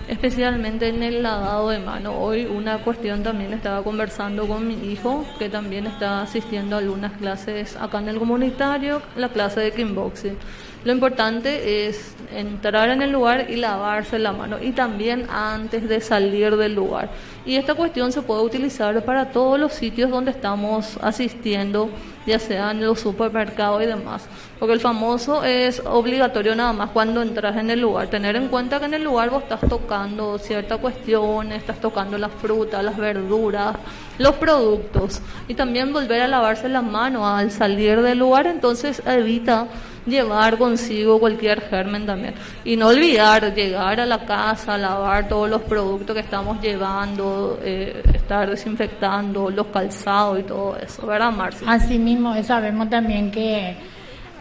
Especialmente 0.08 0.88
en 0.88 1.02
el 1.02 1.22
lavado 1.22 1.70
de 1.70 1.78
mano. 1.80 2.12
Hoy 2.12 2.46
una 2.46 2.78
cuestión 2.78 3.22
también 3.22 3.52
estaba 3.52 3.82
conversando 3.82 4.46
con 4.46 4.66
mi 4.66 4.74
hijo, 4.74 5.24
que 5.38 5.48
también 5.48 5.86
está 5.86 6.22
asistiendo 6.22 6.76
a 6.76 6.78
algunas 6.80 7.12
clases 7.12 7.76
acá 7.76 7.98
en 7.98 8.08
el 8.08 8.18
comunitario, 8.18 9.02
la 9.16 9.28
clase 9.30 9.60
de 9.60 9.72
kickboxing. 9.72 10.36
Lo 10.84 10.92
importante 10.92 11.86
es 11.86 12.16
entrar 12.34 12.88
en 12.88 13.02
el 13.02 13.12
lugar 13.12 13.46
y 13.48 13.56
lavarse 13.56 14.18
la 14.18 14.32
mano 14.32 14.56
y 14.60 14.72
también 14.72 15.26
antes 15.30 15.88
de 15.88 16.00
salir 16.00 16.56
del 16.56 16.74
lugar. 16.74 17.10
Y 17.44 17.56
esta 17.56 17.74
cuestión 17.74 18.12
se 18.12 18.22
puede 18.22 18.42
utilizar 18.42 19.04
para 19.04 19.32
todos 19.32 19.58
los 19.58 19.72
sitios 19.72 20.10
donde 20.10 20.30
estamos 20.30 20.96
asistiendo, 21.02 21.90
ya 22.24 22.38
sea 22.38 22.70
en 22.70 22.84
los 22.84 23.00
supermercados 23.00 23.82
y 23.82 23.86
demás. 23.86 24.26
Porque 24.60 24.74
el 24.74 24.80
famoso 24.80 25.42
es 25.42 25.82
obligatorio 25.84 26.54
nada 26.54 26.72
más 26.72 26.90
cuando 26.90 27.20
entras 27.20 27.56
en 27.56 27.70
el 27.70 27.80
lugar. 27.80 28.06
Tener 28.06 28.36
en 28.36 28.46
cuenta 28.46 28.78
que 28.78 28.84
en 28.84 28.94
el 28.94 29.02
lugar 29.02 29.30
vos 29.30 29.42
estás 29.42 29.68
tocando 29.68 30.38
cierta 30.38 30.76
cuestión, 30.76 31.50
estás 31.50 31.80
tocando 31.80 32.16
las 32.16 32.30
frutas, 32.30 32.84
las 32.84 32.96
verduras, 32.96 33.74
los 34.18 34.36
productos. 34.36 35.20
Y 35.48 35.54
también 35.54 35.92
volver 35.92 36.22
a 36.22 36.28
lavarse 36.28 36.68
las 36.68 36.84
manos 36.84 37.24
al 37.24 37.50
salir 37.50 38.02
del 38.02 38.20
lugar, 38.20 38.46
entonces 38.46 39.02
evita 39.04 39.66
llevar 40.06 40.58
consigo 40.58 41.18
cualquier 41.18 41.60
germen 41.62 42.06
también. 42.06 42.34
Y 42.64 42.76
no 42.76 42.88
olvidar 42.88 43.54
llegar 43.54 44.00
a 44.00 44.06
la 44.06 44.24
casa, 44.24 44.76
lavar 44.78 45.28
todos 45.28 45.48
los 45.48 45.62
productos 45.62 46.14
que 46.14 46.20
estamos 46.20 46.60
llevando, 46.60 47.58
eh, 47.62 48.02
estar 48.14 48.48
desinfectando 48.50 49.50
los 49.50 49.66
calzados 49.66 50.40
y 50.40 50.42
todo 50.42 50.76
eso, 50.76 51.06
¿verdad, 51.06 51.32
Marcia? 51.32 51.66
Así 51.70 51.98
mismo, 51.98 52.40
sabemos 52.42 52.90
también 52.90 53.30
que 53.30 53.76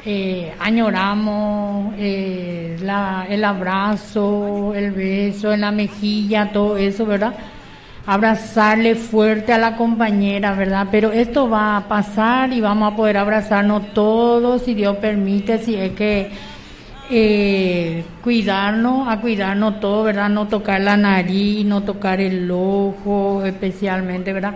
eh, 0.03 0.53
añoramos 0.59 1.93
eh, 1.97 2.77
la, 2.81 3.27
el 3.29 3.43
abrazo, 3.43 4.73
el 4.73 4.91
beso 4.91 5.53
en 5.53 5.61
la 5.61 5.71
mejilla, 5.71 6.51
todo 6.51 6.77
eso, 6.77 7.05
¿verdad? 7.05 7.35
Abrazarle 8.05 8.95
fuerte 8.95 9.53
a 9.53 9.57
la 9.57 9.75
compañera, 9.75 10.53
¿verdad? 10.53 10.87
Pero 10.91 11.11
esto 11.11 11.49
va 11.49 11.77
a 11.77 11.87
pasar 11.87 12.51
y 12.51 12.59
vamos 12.59 12.91
a 12.91 12.95
poder 12.95 13.17
abrazarnos 13.17 13.93
todos, 13.93 14.63
si 14.63 14.73
Dios 14.73 14.97
permite, 14.97 15.59
si 15.59 15.75
es 15.75 15.91
que 15.91 16.31
eh, 17.09 18.03
cuidarnos, 18.23 19.07
a 19.07 19.21
cuidarnos 19.21 19.79
todo, 19.79 20.03
¿verdad? 20.03 20.29
No 20.29 20.47
tocar 20.47 20.81
la 20.81 20.97
nariz, 20.97 21.65
no 21.65 21.83
tocar 21.83 22.19
el 22.21 22.49
ojo 22.49 23.43
especialmente, 23.45 24.33
¿verdad? 24.33 24.55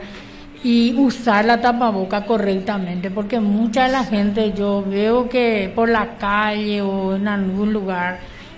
y 0.66 0.96
usar 0.98 1.46
la 1.46 1.62
tapaboca 1.62 2.26
correctamente, 2.26 3.12
porque 3.12 3.40
mucha 3.40 3.84
de 3.86 3.92
la 3.92 4.04
gente 4.04 4.52
yo 4.52 4.84
veo 4.84 5.30
que 5.30 5.72
por 5.76 5.88
la 5.90 6.18
calle 6.18 6.82
o 6.82 7.16
en 7.16 7.28
algún 7.28 7.72
lugar 7.72 8.18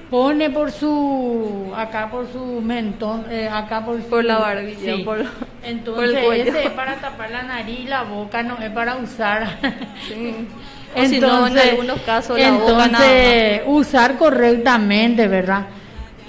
pone 0.10 0.50
por 0.50 0.72
su 0.72 1.72
acá 1.76 2.10
por 2.10 2.32
su 2.32 2.62
mentón, 2.62 3.26
eh, 3.30 3.50
acá 3.52 3.86
por 3.86 4.00
por 4.04 4.24
la 4.24 4.38
barbilla, 4.38 5.04
por, 5.04 5.26
entonces 5.64 6.48
ese 6.48 6.64
es 6.64 6.70
para 6.72 6.96
tapar 6.96 7.32
la 7.32 7.44
nariz 7.44 7.88
la 7.90 8.04
boca, 8.04 8.44
no 8.44 8.58
es 8.60 8.72
para 8.72 8.98
usar. 8.98 9.48
Sí. 10.08 10.48
entonces, 10.96 11.10
si 11.10 11.20
no, 11.20 11.48
en 11.48 11.58
algunos 11.58 12.02
casos 12.02 12.40
la 12.40 12.48
entonces, 12.48 12.76
boca 12.76 12.88
nada 12.88 13.62
usar 13.66 14.18
correctamente, 14.18 15.28
¿verdad? 15.28 15.66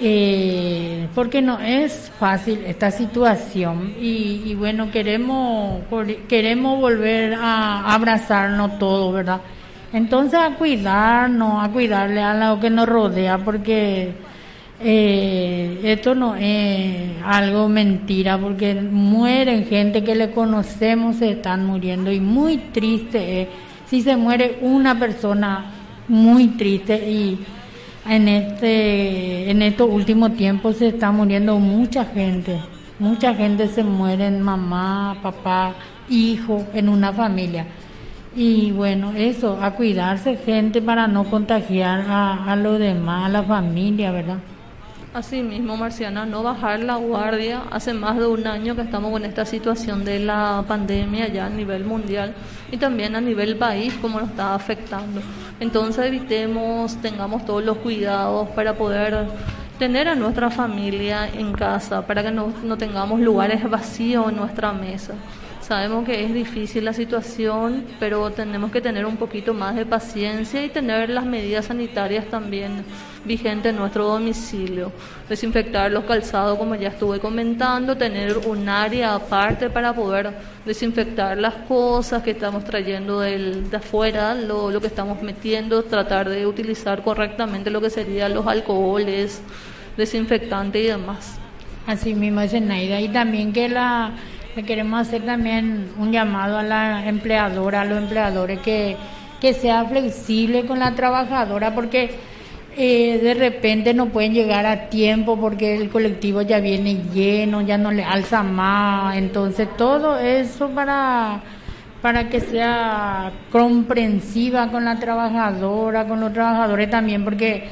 eh, 0.01 1.07
porque 1.13 1.41
no 1.41 1.59
es 1.59 2.11
fácil 2.19 2.63
esta 2.65 2.89
situación 2.91 3.95
y, 3.99 4.43
y, 4.45 4.55
bueno 4.55 4.91
queremos 4.91 5.81
queremos 6.27 6.79
volver 6.79 7.33
a 7.33 7.93
abrazarnos 7.93 8.79
todos 8.79 9.13
verdad 9.13 9.41
entonces 9.91 10.39
a 10.39 10.55
cuidarnos 10.55 11.63
a 11.63 11.69
cuidarle 11.69 12.21
a 12.21 12.33
lo 12.33 12.59
que 12.59 12.69
nos 12.69 12.87
rodea 12.87 13.37
porque 13.39 14.13
eh, 14.81 15.81
esto 15.83 16.15
no 16.15 16.35
es 16.35 17.21
algo 17.25 17.67
mentira 17.67 18.37
porque 18.37 18.75
mueren 18.75 19.65
gente 19.65 20.03
que 20.05 20.15
le 20.15 20.31
conocemos 20.31 21.17
se 21.17 21.31
están 21.31 21.65
muriendo 21.65 22.11
y 22.11 22.19
muy 22.19 22.57
triste 22.57 23.41
es. 23.41 23.47
Si 23.87 24.01
se 24.01 24.15
muere 24.15 24.59
una 24.61 24.97
persona 24.97 25.65
muy 26.07 26.49
triste 26.49 26.95
y 27.09 27.39
en 28.07 28.27
este 28.29 29.51
en 29.51 29.61
estos 29.61 29.89
últimos 29.89 30.35
tiempos 30.35 30.77
se 30.77 30.87
está 30.89 31.11
muriendo 31.11 31.59
mucha 31.59 32.05
gente. 32.05 32.59
Mucha 32.99 33.33
gente 33.33 33.67
se 33.67 33.83
muere 33.83 34.31
mamá 34.31 35.17
papá 35.21 35.73
hijo 36.09 36.65
en 36.73 36.89
una 36.89 37.11
familia 37.11 37.65
y 38.41 38.71
bueno 38.71 39.11
eso 39.17 39.59
a 39.61 39.71
cuidarse 39.71 40.37
gente 40.37 40.81
para 40.81 41.07
no 41.09 41.25
contagiar 41.25 42.05
a, 42.07 42.49
a 42.49 42.55
los 42.55 42.79
demás 42.79 43.25
a 43.25 43.29
la 43.29 43.43
familia 43.43 44.13
verdad 44.13 44.37
Así 45.11 45.41
mismo, 45.41 45.75
Marciana, 45.75 46.27
no 46.27 46.43
bajar 46.43 46.81
la 46.81 46.97
guardia. 46.97 47.63
Hace 47.71 47.95
más 47.95 48.15
de 48.19 48.27
un 48.27 48.45
año 48.45 48.75
que 48.75 48.83
estamos 48.83 49.11
con 49.11 49.25
esta 49.25 49.43
situación 49.43 50.05
de 50.05 50.19
la 50.19 50.63
pandemia 50.67 51.27
ya 51.29 51.47
a 51.47 51.49
nivel 51.49 51.83
mundial 51.83 52.35
y 52.71 52.77
también 52.77 53.15
a 53.15 53.21
nivel 53.21 53.55
país, 53.55 53.91
como 54.03 54.19
nos 54.19 54.29
está 54.29 54.53
afectando. 54.53 55.19
Entonces 55.59 56.05
evitemos, 56.05 56.95
tengamos 57.01 57.43
todos 57.43 57.63
los 57.63 57.77
cuidados 57.77 58.49
para 58.49 58.75
poder 58.75 59.25
tener 59.79 60.07
a 60.09 60.13
nuestra 60.13 60.51
familia 60.51 61.27
en 61.27 61.53
casa, 61.53 62.05
para 62.05 62.21
que 62.21 62.29
no, 62.29 62.53
no 62.63 62.77
tengamos 62.77 63.19
lugares 63.19 63.67
vacíos 63.67 64.29
en 64.29 64.35
nuestra 64.35 64.73
mesa. 64.73 65.15
Sabemos 65.69 66.03
que 66.03 66.25
es 66.25 66.33
difícil 66.33 66.83
la 66.83 66.93
situación, 66.93 67.85
pero 67.99 68.31
tenemos 68.31 68.71
que 68.71 68.81
tener 68.81 69.05
un 69.05 69.17
poquito 69.17 69.53
más 69.53 69.75
de 69.75 69.85
paciencia 69.85 70.65
y 70.65 70.69
tener 70.69 71.11
las 71.11 71.27
medidas 71.27 71.65
sanitarias 71.65 72.25
también 72.25 72.83
vigentes 73.23 73.69
en 73.69 73.75
nuestro 73.75 74.07
domicilio. 74.07 74.91
Desinfectar 75.29 75.91
los 75.91 76.05
calzados, 76.05 76.57
como 76.57 76.73
ya 76.73 76.87
estuve 76.87 77.19
comentando, 77.19 77.95
tener 77.95 78.35
un 78.47 78.67
área 78.67 79.13
aparte 79.13 79.69
para 79.69 79.93
poder 79.93 80.33
desinfectar 80.65 81.37
las 81.37 81.53
cosas 81.67 82.23
que 82.23 82.31
estamos 82.31 82.63
trayendo 82.63 83.19
del, 83.19 83.69
de 83.69 83.77
afuera, 83.77 84.33
lo, 84.33 84.71
lo 84.71 84.81
que 84.81 84.87
estamos 84.87 85.21
metiendo, 85.21 85.83
tratar 85.83 86.29
de 86.29 86.47
utilizar 86.47 87.03
correctamente 87.03 87.69
lo 87.69 87.79
que 87.79 87.91
serían 87.91 88.33
los 88.33 88.47
alcoholes, 88.47 89.43
desinfectantes 89.95 90.83
y 90.83 90.87
demás. 90.87 91.37
Así 91.85 92.15
mismo 92.15 92.41
es 92.41 92.59
Naida. 92.59 92.99
Y 92.99 93.09
también 93.09 93.53
que 93.53 93.69
la 93.69 94.13
queremos 94.63 95.01
hacer 95.01 95.23
también 95.23 95.89
un 95.97 96.11
llamado 96.11 96.57
a 96.57 96.63
la 96.63 97.07
empleadora, 97.07 97.81
a 97.81 97.85
los 97.85 97.97
empleadores, 97.97 98.59
que, 98.59 98.97
que 99.39 99.53
sea 99.53 99.85
flexible 99.85 100.65
con 100.65 100.79
la 100.79 100.95
trabajadora, 100.95 101.73
porque 101.73 102.11
eh, 102.77 103.19
de 103.21 103.33
repente 103.33 103.93
no 103.93 104.07
pueden 104.07 104.33
llegar 104.33 104.65
a 104.65 104.89
tiempo 104.89 105.37
porque 105.37 105.75
el 105.75 105.89
colectivo 105.89 106.41
ya 106.41 106.59
viene 106.59 107.03
lleno, 107.13 107.61
ya 107.61 107.77
no 107.77 107.91
le 107.91 108.03
alza 108.03 108.43
más, 108.43 109.17
entonces 109.17 109.67
todo 109.77 110.17
eso 110.17 110.69
para 110.69 111.41
para 112.01 112.29
que 112.29 112.39
sea 112.39 113.31
comprensiva 113.51 114.71
con 114.71 114.85
la 114.85 114.99
trabajadora, 114.99 116.07
con 116.07 116.21
los 116.21 116.33
trabajadores 116.33 116.89
también, 116.89 117.23
porque 117.23 117.65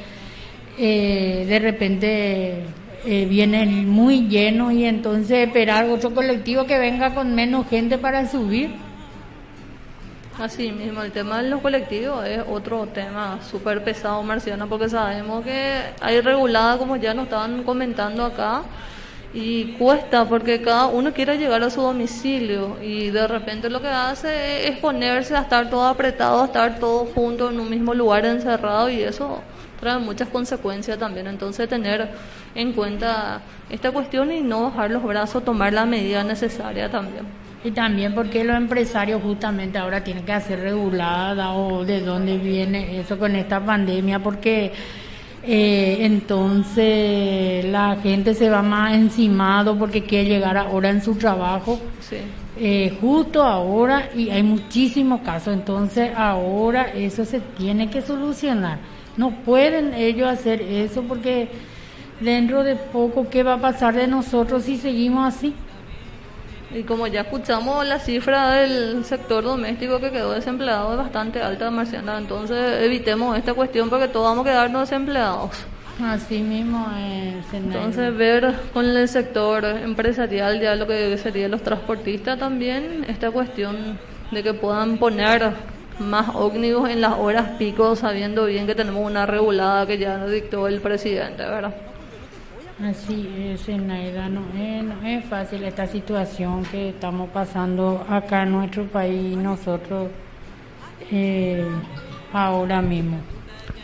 eh, 0.78 1.46
de 1.48 1.58
repente 1.58 2.64
eh, 3.10 3.24
vienen 3.24 3.88
muy 3.88 4.28
llenos 4.28 4.74
y 4.74 4.84
entonces 4.84 5.48
esperar 5.48 5.88
otro 5.88 6.14
colectivo 6.14 6.66
que 6.66 6.78
venga 6.78 7.14
con 7.14 7.34
menos 7.34 7.66
gente 7.66 7.96
para 7.96 8.28
subir. 8.28 8.74
Así 10.38 10.70
mismo, 10.70 11.02
el 11.02 11.10
tema 11.10 11.42
de 11.42 11.48
los 11.48 11.62
colectivos 11.62 12.26
es 12.26 12.42
otro 12.46 12.86
tema 12.88 13.38
súper 13.50 13.82
pesado, 13.82 14.22
Marciana, 14.22 14.66
porque 14.66 14.90
sabemos 14.90 15.42
que 15.42 15.80
hay 16.02 16.20
regulada, 16.20 16.76
como 16.76 16.96
ya 16.96 17.14
nos 17.14 17.24
estaban 17.24 17.62
comentando 17.62 18.26
acá, 18.26 18.64
y 19.32 19.72
cuesta 19.78 20.26
porque 20.26 20.60
cada 20.60 20.88
uno 20.88 21.14
quiere 21.14 21.38
llegar 21.38 21.62
a 21.62 21.70
su 21.70 21.80
domicilio 21.80 22.76
y 22.82 23.08
de 23.08 23.26
repente 23.26 23.70
lo 23.70 23.80
que 23.80 23.88
hace 23.88 24.68
es 24.68 24.78
ponerse 24.80 25.34
a 25.34 25.40
estar 25.40 25.70
todo 25.70 25.86
apretado, 25.86 26.42
a 26.42 26.44
estar 26.44 26.78
todos 26.78 27.08
juntos 27.14 27.54
en 27.54 27.60
un 27.60 27.70
mismo 27.70 27.94
lugar 27.94 28.26
encerrado 28.26 28.90
y 28.90 29.00
eso 29.00 29.40
trae 29.80 29.98
muchas 29.98 30.28
consecuencias 30.28 30.98
también. 30.98 31.26
Entonces 31.26 31.68
tener 31.68 32.08
en 32.54 32.72
cuenta 32.72 33.40
esta 33.70 33.90
cuestión 33.90 34.32
y 34.32 34.40
no 34.40 34.62
bajar 34.62 34.90
los 34.90 35.02
brazos, 35.02 35.44
tomar 35.44 35.72
la 35.72 35.86
medida 35.86 36.24
necesaria 36.24 36.90
también. 36.90 37.24
Y 37.64 37.72
también 37.72 38.14
porque 38.14 38.44
los 38.44 38.56
empresarios 38.56 39.20
justamente 39.22 39.78
ahora 39.78 40.02
tienen 40.04 40.24
que 40.24 40.32
hacer 40.32 40.60
regulada 40.60 41.52
o 41.52 41.84
de 41.84 42.00
dónde 42.00 42.38
viene 42.38 43.00
eso 43.00 43.18
con 43.18 43.34
esta 43.34 43.58
pandemia, 43.58 44.20
porque 44.20 44.72
eh, 45.42 45.98
entonces 46.00 47.64
la 47.64 47.96
gente 47.96 48.34
se 48.34 48.48
va 48.48 48.62
más 48.62 48.94
encimado 48.94 49.76
porque 49.76 50.04
quiere 50.04 50.28
llegar 50.28 50.56
ahora 50.56 50.90
en 50.90 51.02
su 51.02 51.16
trabajo. 51.16 51.80
Sí. 52.00 52.18
Eh, 52.60 52.96
justo 53.00 53.42
ahora 53.42 54.10
y 54.16 54.30
hay 54.30 54.42
muchísimos 54.42 55.20
casos, 55.20 55.54
entonces 55.54 56.10
ahora 56.16 56.92
eso 56.92 57.24
se 57.24 57.40
tiene 57.40 57.88
que 57.88 58.02
solucionar. 58.02 58.78
No 59.18 59.32
pueden 59.32 59.92
ellos 59.94 60.28
hacer 60.28 60.62
eso 60.62 61.02
porque 61.02 61.48
dentro 62.20 62.62
de 62.62 62.76
poco, 62.76 63.28
¿qué 63.28 63.42
va 63.42 63.54
a 63.54 63.60
pasar 63.60 63.94
de 63.94 64.06
nosotros 64.06 64.62
si 64.62 64.78
seguimos 64.78 65.34
así? 65.34 65.54
Y 66.72 66.84
como 66.84 67.06
ya 67.06 67.22
escuchamos, 67.22 67.84
la 67.86 67.98
cifra 67.98 68.52
del 68.52 69.04
sector 69.04 69.42
doméstico 69.42 70.00
que 70.00 70.12
quedó 70.12 70.32
desempleado 70.32 70.92
es 70.92 70.98
bastante 70.98 71.42
alta, 71.42 71.70
Marciana. 71.70 72.16
Entonces 72.16 72.82
evitemos 72.82 73.36
esta 73.36 73.54
cuestión 73.54 73.90
porque 73.90 74.06
todos 74.06 74.26
vamos 74.26 74.46
a 74.46 74.50
quedarnos 74.50 74.88
desempleados. 74.88 75.50
Así 76.00 76.40
mismo 76.40 76.86
es. 76.96 77.52
Entonces 77.52 78.16
ver 78.16 78.54
con 78.72 78.86
el 78.86 79.08
sector 79.08 79.64
empresarial, 79.64 80.60
ya 80.60 80.76
lo 80.76 80.86
que 80.86 81.18
serían 81.18 81.50
los 81.50 81.62
transportistas 81.62 82.38
también, 82.38 83.04
esta 83.08 83.32
cuestión 83.32 83.98
de 84.30 84.42
que 84.44 84.54
puedan 84.54 84.98
poner 84.98 85.54
más 85.98 86.34
ómnibus 86.34 86.88
en 86.90 87.00
las 87.00 87.18
horas 87.18 87.50
pico, 87.58 87.96
sabiendo 87.96 88.46
bien 88.46 88.66
que 88.66 88.74
tenemos 88.74 89.04
una 89.04 89.26
regulada 89.26 89.86
que 89.86 89.98
ya 89.98 90.18
nos 90.18 90.30
dictó 90.30 90.68
el 90.68 90.80
presidente, 90.80 91.42
¿verdad? 91.42 91.74
Así 92.84 93.28
es, 93.36 93.68
Naida, 93.68 94.28
no 94.28 94.42
es, 94.56 94.84
no 94.84 95.02
es 95.04 95.24
fácil 95.24 95.64
esta 95.64 95.88
situación 95.88 96.64
que 96.64 96.90
estamos 96.90 97.28
pasando 97.30 98.06
acá 98.08 98.44
en 98.44 98.52
nuestro 98.52 98.84
país, 98.84 99.36
nosotros 99.36 100.08
eh, 101.10 101.66
ahora 102.32 102.80
mismo. 102.80 103.18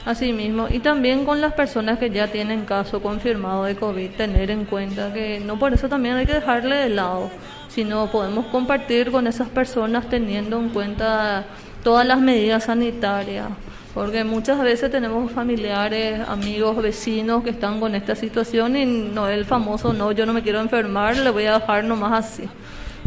Así 0.05 0.33
mismo, 0.33 0.69
y 0.71 0.81
también 0.81 1.25
con 1.25 1.41
las 1.41 1.55
personas 1.55 1.99
que 1.99 2.11
ya 2.11 2.29
tienen 2.29 2.67
caso 2.67 3.03
confirmado 3.03 3.65
de 3.65 3.75
COVID, 3.75 4.11
tener 4.11 4.51
en 4.51 4.67
cuenta 4.67 5.13
que 5.13 5.41
no 5.41 5.59
por 5.59 5.73
eso 5.73 5.89
también 5.89 6.17
hay 6.17 6.27
que 6.27 6.35
dejarle 6.35 6.77
de 6.77 6.91
lado, 6.91 7.31
sino 7.69 8.07
podemos 8.13 8.47
compartir 8.47 9.11
con 9.11 9.27
esas 9.27 9.49
personas 9.49 10.09
teniendo 10.09 10.61
en 10.61 10.69
cuenta 10.69 11.47
todas 11.85 12.07
las 12.07 12.19
medidas 12.19 12.65
sanitarias 12.65 13.47
Porque 13.93 14.25
muchas 14.25 14.61
veces 14.61 14.91
tenemos 14.91 15.31
familiares, 15.31 16.21
amigos, 16.27 16.83
vecinos 16.83 17.45
que 17.45 17.51
están 17.51 17.79
con 17.79 17.95
esta 17.95 18.17
situación 18.17 18.77
y 18.77 18.87
no 18.87 19.29
el 19.29 19.45
famoso 19.45 19.93
no, 19.93 20.11
yo 20.11 20.27
no 20.27 20.33
me 20.33 20.43
quiero 20.43 20.61
enfermar, 20.61 21.17
le 21.17 21.31
voy 21.31 21.45
a 21.45 21.61
dejar 21.61 21.85
nomás 21.85 22.25
así. 22.25 22.49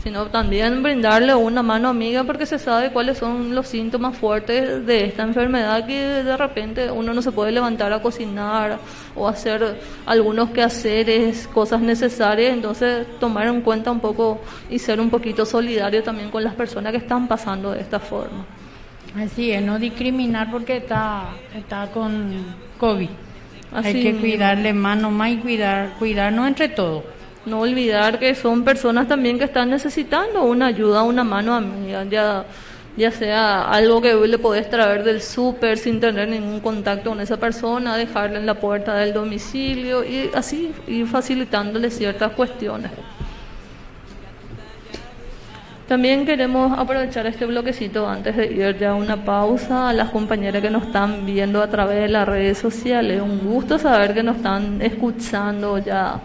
Sino 0.01 0.27
también 0.27 0.83
brindarle 0.83 1.33
una 1.35 1.63
mano 1.63 1.89
amiga 1.89 2.23
porque 2.23 2.45
se 2.45 2.59
sabe 2.59 2.91
cuáles 2.91 3.17
son 3.17 3.55
los 3.55 3.67
síntomas 3.67 4.15
fuertes 4.15 4.85
de 4.85 5.05
esta 5.05 5.23
enfermedad 5.23 5.85
que 5.85 6.23
de 6.23 6.37
repente 6.37 6.89
uno 6.91 7.13
no 7.13 7.21
se 7.21 7.31
puede 7.31 7.51
levantar 7.51 7.91
a 7.91 8.01
cocinar 8.01 8.77
o 9.15 9.27
hacer 9.27 9.81
algunos 10.05 10.51
quehaceres, 10.51 11.47
cosas 11.47 11.81
necesarias. 11.81 12.53
Entonces 12.53 13.07
tomar 13.19 13.47
en 13.47 13.61
cuenta 13.61 13.91
un 13.91 13.99
poco 13.99 14.39
y 14.69 14.79
ser 14.79 15.01
un 15.01 15.09
poquito 15.09 15.45
solidario 15.45 16.03
también 16.03 16.29
con 16.29 16.43
las 16.43 16.53
personas 16.53 16.91
que 16.91 16.99
están 16.99 17.27
pasando 17.27 17.71
de 17.71 17.81
esta 17.81 17.99
forma. 17.99 18.45
Así 19.17 19.51
es, 19.51 19.63
no 19.63 19.79
discriminar 19.79 20.51
porque 20.51 20.77
está, 20.77 21.29
está 21.55 21.87
con 21.91 22.45
COVID. 22.77 23.09
Así 23.71 23.87
Hay 23.87 24.03
que 24.03 24.15
cuidarle 24.15 24.73
más 24.73 24.97
nomás 24.97 25.31
y 25.31 25.37
cuidar, 25.37 25.95
cuidarnos 25.97 26.47
entre 26.47 26.69
todos. 26.69 27.03
No 27.45 27.61
olvidar 27.61 28.19
que 28.19 28.35
son 28.35 28.63
personas 28.63 29.07
también 29.07 29.39
que 29.39 29.45
están 29.45 29.69
necesitando 29.71 30.43
una 30.43 30.67
ayuda, 30.67 31.01
una 31.01 31.23
mano 31.23 31.55
amiga, 31.55 32.03
ya, 32.03 32.45
ya 32.95 33.09
sea 33.09 33.63
algo 33.69 34.01
que 34.01 34.13
le 34.13 34.37
podés 34.37 34.69
traer 34.69 35.03
del 35.03 35.21
súper 35.21 35.79
sin 35.79 35.99
tener 35.99 36.29
ningún 36.29 36.59
contacto 36.59 37.09
con 37.09 37.19
esa 37.19 37.37
persona, 37.37 37.97
dejarle 37.97 38.37
en 38.37 38.45
la 38.45 38.59
puerta 38.59 38.95
del 38.95 39.13
domicilio 39.13 40.03
y 40.03 40.29
así 40.35 40.71
ir 40.87 41.07
facilitándole 41.07 41.89
ciertas 41.89 42.33
cuestiones. 42.33 42.91
También 45.87 46.25
queremos 46.25 46.77
aprovechar 46.77 47.27
este 47.27 47.45
bloquecito 47.45 48.09
antes 48.09 48.35
de 48.35 48.47
ir 48.47 48.77
ya 48.77 48.89
a 48.89 48.95
una 48.95 49.23
pausa 49.23 49.87
a 49.87 49.93
las 49.93 50.09
compañeras 50.09 50.61
que 50.61 50.69
nos 50.69 50.87
están 50.87 51.25
viendo 51.25 51.61
a 51.61 51.69
través 51.69 52.01
de 52.01 52.09
las 52.09 52.27
redes 52.27 52.57
sociales. 52.57 53.21
Un 53.21 53.39
gusto 53.39 53.79
saber 53.79 54.13
que 54.13 54.21
nos 54.21 54.35
están 54.35 54.81
escuchando 54.81 55.77
ya, 55.77 56.19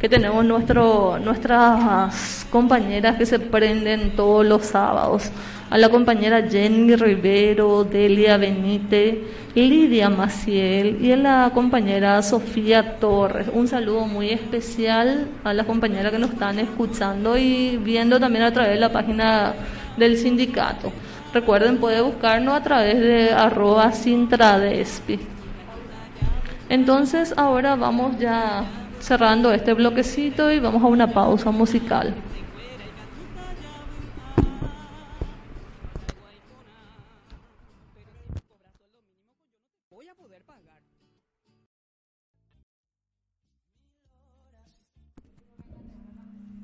que 0.00 0.08
tenemos 0.08 0.44
nuestro, 0.44 1.18
nuestras 1.18 2.46
compañeras 2.50 3.16
que 3.16 3.26
se 3.26 3.38
prenden 3.38 4.14
todos 4.14 4.44
los 4.44 4.66
sábados. 4.66 5.30
A 5.68 5.78
la 5.78 5.88
compañera 5.88 6.48
Jenny 6.48 6.94
Rivero, 6.94 7.82
Delia 7.82 8.36
Benítez, 8.36 9.18
Lidia 9.54 10.08
Maciel 10.08 10.98
y 11.04 11.10
a 11.12 11.16
la 11.16 11.50
compañera 11.52 12.22
Sofía 12.22 12.98
Torres. 12.98 13.48
Un 13.52 13.66
saludo 13.66 14.06
muy 14.06 14.30
especial 14.30 15.26
a 15.42 15.52
las 15.52 15.66
compañeras 15.66 16.12
que 16.12 16.18
nos 16.18 16.30
están 16.30 16.58
escuchando 16.58 17.36
y 17.36 17.78
viendo 17.78 18.20
también 18.20 18.44
a 18.44 18.52
través 18.52 18.74
de 18.74 18.80
la 18.80 18.92
página 18.92 19.54
del 19.96 20.18
sindicato. 20.18 20.92
Recuerden, 21.32 21.78
puede 21.78 22.00
buscarnos 22.00 22.54
a 22.54 22.62
través 22.62 23.00
de 23.00 23.32
arroba 23.32 23.90
Sintradespi. 23.92 25.18
Entonces 26.68 27.34
ahora 27.36 27.76
vamos 27.76 28.18
ya 28.18 28.64
cerrando 29.06 29.52
este 29.52 29.72
bloquecito 29.72 30.50
y 30.50 30.58
vamos 30.58 30.82
a 30.82 30.86
una 30.86 31.06
pausa 31.06 31.52
musical. 31.52 32.12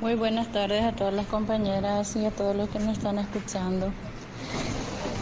Muy 0.00 0.14
buenas 0.14 0.48
tardes 0.52 0.84
a 0.84 0.92
todas 0.92 1.14
las 1.14 1.26
compañeras 1.26 2.14
y 2.16 2.26
a 2.26 2.30
todos 2.30 2.54
los 2.54 2.68
que 2.68 2.78
nos 2.78 2.98
están 2.98 3.18
escuchando. 3.18 3.90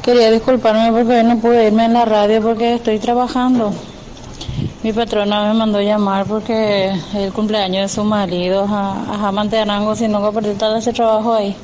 Quería 0.03 0.31
disculparme 0.31 0.91
porque 0.91 1.23
no 1.23 1.39
pude 1.39 1.69
irme 1.69 1.85
en 1.85 1.93
la 1.93 2.05
radio 2.05 2.43
porque 2.43 2.75
estoy 2.75 2.99
trabajando. 2.99 3.73
Mi 4.83 4.93
patrona 4.93 5.49
me 5.49 5.55
mandó 5.55 5.81
llamar 5.81 6.27
porque 6.27 6.91
es 6.91 7.15
el 7.15 7.33
cumpleaños 7.33 7.83
de 7.83 7.89
su 7.89 8.05
marido 8.05 8.67
a, 8.69 9.15
a 9.15 9.19
Jamante 9.19 9.59
Arango, 9.59 9.95
si 9.95 10.09
no 10.09 10.21
compartir 10.21 10.59
tal 10.59 10.77
ese 10.77 10.93
trabajo 10.93 11.33
ahí. 11.33 11.57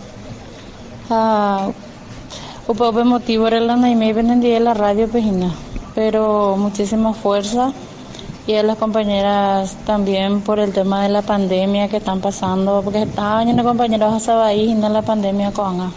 Un 1.10 2.76
poco 2.76 3.04
motivo 3.04 3.48
era 3.48 3.58
la 3.58 3.74
Naime 3.74 4.12
vendía 4.12 4.60
la 4.60 4.74
radio 4.74 5.08
pejina, 5.08 5.52
pero 5.92 6.56
muchísima 6.56 7.12
fuerza 7.14 7.72
y 8.46 8.54
a 8.54 8.62
las 8.62 8.78
compañeras 8.78 9.76
también 9.84 10.40
por 10.40 10.60
el 10.60 10.72
tema 10.72 11.02
de 11.02 11.08
la 11.08 11.22
pandemia 11.22 11.88
que 11.88 11.96
están 11.96 12.20
pasando, 12.20 12.80
porque 12.84 13.02
estaban 13.02 13.48
de 13.56 13.64
compañeros 13.64 14.14
a 14.14 14.20
Sabaí 14.20 14.70
y 14.70 14.74
no 14.74 14.88
la 14.88 15.02
pandemia 15.02 15.50
con 15.50 15.92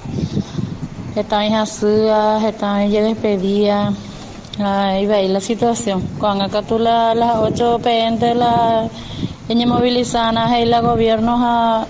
Estaban 1.15 1.45
en 1.45 1.55
Azúa, 1.55 2.41
estaban 2.47 2.89
ya 2.89 3.03
despedida. 3.03 3.93
Ahí 4.57 5.05
va 5.05 5.15
ahí 5.17 5.27
la 5.27 5.41
situación. 5.41 6.01
Cuando 6.17 6.45
acá 6.45 6.63
tú 6.63 6.79
la- 6.79 7.13
las 7.13 7.37
8 7.37 7.77
pm 7.83 8.33
la 8.33 8.89
ella 9.47 9.67
movilizana 9.67 10.59
y 10.59 10.65
la 10.65 10.81
gobierno 10.81 11.37
a 11.39 11.85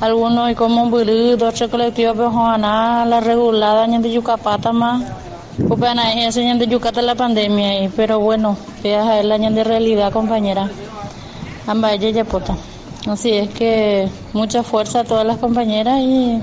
algunos 0.00 0.50
y 0.50 0.54
como 0.54 0.88
burrito, 0.90 1.46
otro 1.48 1.70
colectivo 1.70 2.30
Juana, 2.30 3.04
la 3.06 3.20
regulada 3.20 3.86
de 3.86 4.12
Yucapata 4.12 4.72
más. 4.72 5.02
Pues 5.66 5.82
ahí 5.82 6.24
eso 6.24 6.40
ñan 6.40 6.58
de 6.58 6.66
Yucata 6.66 7.00
la 7.00 7.14
pandemia 7.14 7.90
pero 7.96 8.20
bueno, 8.20 8.58
veas 8.82 9.06
a 9.06 9.22
la 9.22 9.38
ñan 9.38 9.54
de 9.54 9.64
realidad 9.64 10.12
compañera. 10.12 10.68
Amba 11.66 11.92
ella 11.92 12.10
ya 12.10 12.24
pota. 12.24 12.56
Así 13.08 13.30
es 13.32 13.48
que 13.50 14.08
mucha 14.32 14.62
fuerza 14.62 15.00
a 15.00 15.04
todas 15.04 15.26
las 15.26 15.38
compañeras 15.38 16.00
y 16.00 16.40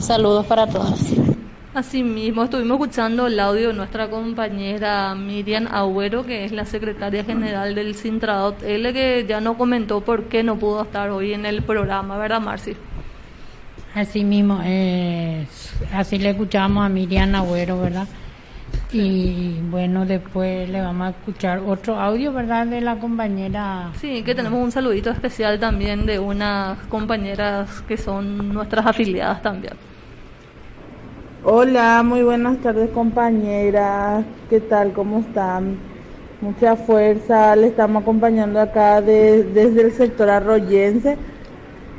saludos 0.00 0.46
para 0.46 0.66
todas. 0.66 1.00
Asimismo, 1.76 2.44
estuvimos 2.44 2.80
escuchando 2.80 3.26
el 3.26 3.38
audio 3.38 3.68
de 3.68 3.74
nuestra 3.74 4.08
compañera 4.08 5.14
Miriam 5.14 5.68
Agüero, 5.70 6.24
que 6.24 6.46
es 6.46 6.52
la 6.52 6.64
secretaria 6.64 7.22
general 7.22 7.74
del 7.74 7.94
Sintradot 7.94 8.62
L, 8.62 8.94
que 8.94 9.26
ya 9.28 9.42
no 9.42 9.58
comentó 9.58 10.00
por 10.00 10.24
qué 10.24 10.42
no 10.42 10.56
pudo 10.56 10.84
estar 10.84 11.10
hoy 11.10 11.34
en 11.34 11.44
el 11.44 11.62
programa, 11.62 12.16
¿verdad, 12.16 12.40
Marci? 12.40 12.74
Así 13.94 14.24
mismo, 14.24 14.62
eh, 14.64 15.46
así 15.92 16.18
le 16.18 16.30
escuchamos 16.30 16.82
a 16.82 16.88
Miriam 16.88 17.34
Agüero, 17.34 17.78
¿verdad? 17.78 18.08
Y 18.90 19.58
bueno, 19.70 20.06
después 20.06 20.70
le 20.70 20.80
vamos 20.80 21.08
a 21.08 21.10
escuchar 21.10 21.58
otro 21.58 22.00
audio, 22.00 22.32
¿verdad? 22.32 22.66
De 22.68 22.80
la 22.80 22.96
compañera. 22.98 23.90
Sí, 24.00 24.22
que 24.22 24.34
tenemos 24.34 24.64
un 24.64 24.72
saludito 24.72 25.10
especial 25.10 25.60
también 25.60 26.06
de 26.06 26.18
unas 26.18 26.78
compañeras 26.86 27.82
que 27.82 27.98
son 27.98 28.54
nuestras 28.54 28.86
afiliadas 28.86 29.42
también. 29.42 29.74
Hola, 31.48 32.02
muy 32.02 32.24
buenas 32.24 32.60
tardes 32.60 32.90
compañeras, 32.90 34.26
¿qué 34.50 34.60
tal? 34.60 34.92
¿Cómo 34.92 35.20
están? 35.20 35.78
Mucha 36.40 36.74
fuerza, 36.74 37.54
le 37.54 37.68
estamos 37.68 38.02
acompañando 38.02 38.58
acá 38.60 39.00
de- 39.00 39.44
desde 39.44 39.82
el 39.82 39.92
sector 39.92 40.28
arroyense. 40.28 41.16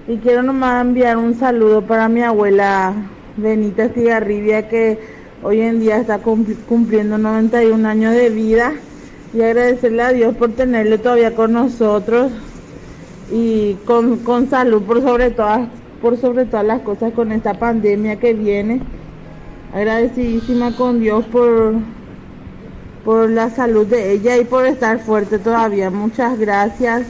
Y 0.05 0.17
quiero 0.19 0.43
nomás 0.43 0.81
enviar 0.81 1.15
un 1.17 1.33
saludo 1.33 1.85
para 1.87 2.09
mi 2.09 2.21
abuela 2.23 2.93
Benita 3.37 3.85
Estigarribia 3.85 4.67
que 4.67 4.99
hoy 5.41 5.61
en 5.61 5.79
día 5.79 5.97
está 5.97 6.21
cumpli- 6.21 6.65
cumpliendo 6.65 7.17
91 7.17 7.85
años 7.85 8.13
de 8.15 8.29
vida. 8.29 8.73
Y 9.31 9.41
agradecerle 9.43 10.03
a 10.03 10.11
Dios 10.11 10.35
por 10.35 10.55
tenerle 10.55 10.97
todavía 10.97 11.35
con 11.35 11.53
nosotros. 11.53 12.33
Y 13.29 13.75
con, 13.85 14.23
con 14.23 14.49
salud 14.49 14.83
por 14.83 15.01
sobre 15.01 15.31
todas 15.31 15.69
por 15.99 16.17
sobre 16.17 16.45
todas 16.45 16.65
las 16.65 16.81
cosas 16.81 17.11
con 17.13 17.31
esta 17.31 17.57
pandemia 17.59 18.19
que 18.19 18.33
viene 18.33 18.81
agradecidísima 19.74 20.76
con 20.76 20.99
Dios 20.99 21.26
por 21.26 21.76
por 23.03 23.30
la 23.30 23.49
salud 23.49 23.88
de 23.88 24.11
ella 24.11 24.38
y 24.38 24.43
por 24.43 24.65
estar 24.65 24.99
fuerte 24.99 25.39
todavía. 25.39 25.89
Muchas 25.89 26.38
gracias. 26.38 27.07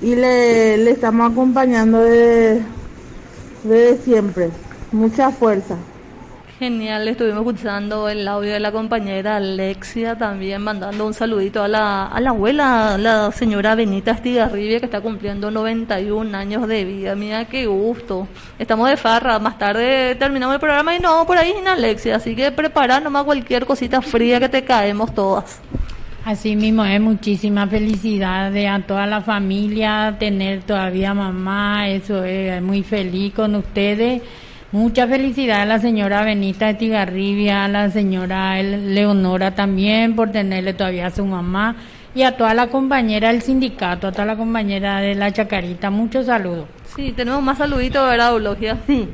Y 0.00 0.14
le, 0.14 0.76
le 0.78 0.90
estamos 0.92 1.32
acompañando 1.32 1.98
desde, 1.98 2.62
desde 3.64 4.04
siempre. 4.04 4.50
Mucha 4.92 5.32
fuerza 5.32 5.76
Genial, 6.60 7.08
estuvimos 7.08 7.38
escuchando 7.38 8.06
el 8.10 8.28
audio 8.28 8.52
de 8.52 8.60
la 8.60 8.70
compañera 8.70 9.36
Alexia 9.36 10.18
también 10.18 10.60
mandando 10.60 11.06
un 11.06 11.14
saludito 11.14 11.62
a 11.62 11.68
la, 11.68 12.08
abuela, 12.08 12.98
la 12.98 13.32
señora 13.32 13.74
Benita 13.74 14.10
Estigarribia 14.10 14.78
que 14.78 14.84
está 14.84 15.00
cumpliendo 15.00 15.50
91 15.50 16.36
años 16.36 16.68
de 16.68 16.84
vida. 16.84 17.14
Mira 17.14 17.46
qué 17.46 17.64
gusto. 17.64 18.28
Estamos 18.58 18.90
de 18.90 18.98
farra, 18.98 19.38
más 19.38 19.56
tarde 19.56 20.14
terminamos 20.16 20.52
el 20.52 20.60
programa 20.60 20.94
y 20.94 20.98
no, 20.98 21.26
por 21.26 21.38
ahí 21.38 21.54
sin 21.56 21.66
Alexia, 21.66 22.16
así 22.16 22.36
que 22.36 22.52
prepara 22.52 23.00
nomás 23.00 23.24
cualquier 23.24 23.64
cosita 23.64 24.02
fría 24.02 24.38
que 24.38 24.50
te 24.50 24.62
caemos 24.62 25.14
todas. 25.14 25.62
Así 26.26 26.56
mismo 26.56 26.84
es 26.84 27.00
muchísima 27.00 27.66
felicidad 27.68 28.52
de 28.52 28.68
a 28.68 28.82
toda 28.86 29.06
la 29.06 29.22
familia 29.22 30.14
tener 30.18 30.64
todavía 30.64 31.14
mamá, 31.14 31.88
eso 31.88 32.22
es 32.22 32.60
muy 32.60 32.82
feliz 32.82 33.32
con 33.32 33.54
ustedes. 33.54 34.20
Mucha 34.72 35.08
felicidad 35.08 35.62
a 35.62 35.66
la 35.66 35.80
señora 35.80 36.22
Benita 36.22 36.70
Estigarribia, 36.70 37.64
a 37.64 37.68
la 37.68 37.90
señora 37.90 38.62
Leonora 38.62 39.52
también 39.52 40.14
por 40.14 40.30
tenerle 40.30 40.74
todavía 40.74 41.08
a 41.08 41.10
su 41.10 41.24
mamá 41.24 41.74
y 42.14 42.22
a 42.22 42.36
toda 42.36 42.54
la 42.54 42.68
compañera 42.68 43.32
del 43.32 43.42
sindicato, 43.42 44.06
a 44.06 44.12
toda 44.12 44.26
la 44.26 44.36
compañera 44.36 45.00
de 45.00 45.16
la 45.16 45.32
Chacarita. 45.32 45.90
Muchos 45.90 46.26
saludos. 46.26 46.66
Sí, 46.94 47.12
tenemos 47.16 47.42
más 47.42 47.58
saluditos, 47.58 48.08
¿verdad, 48.08 48.30
Eulogia? 48.30 48.78
Sí, 48.86 49.08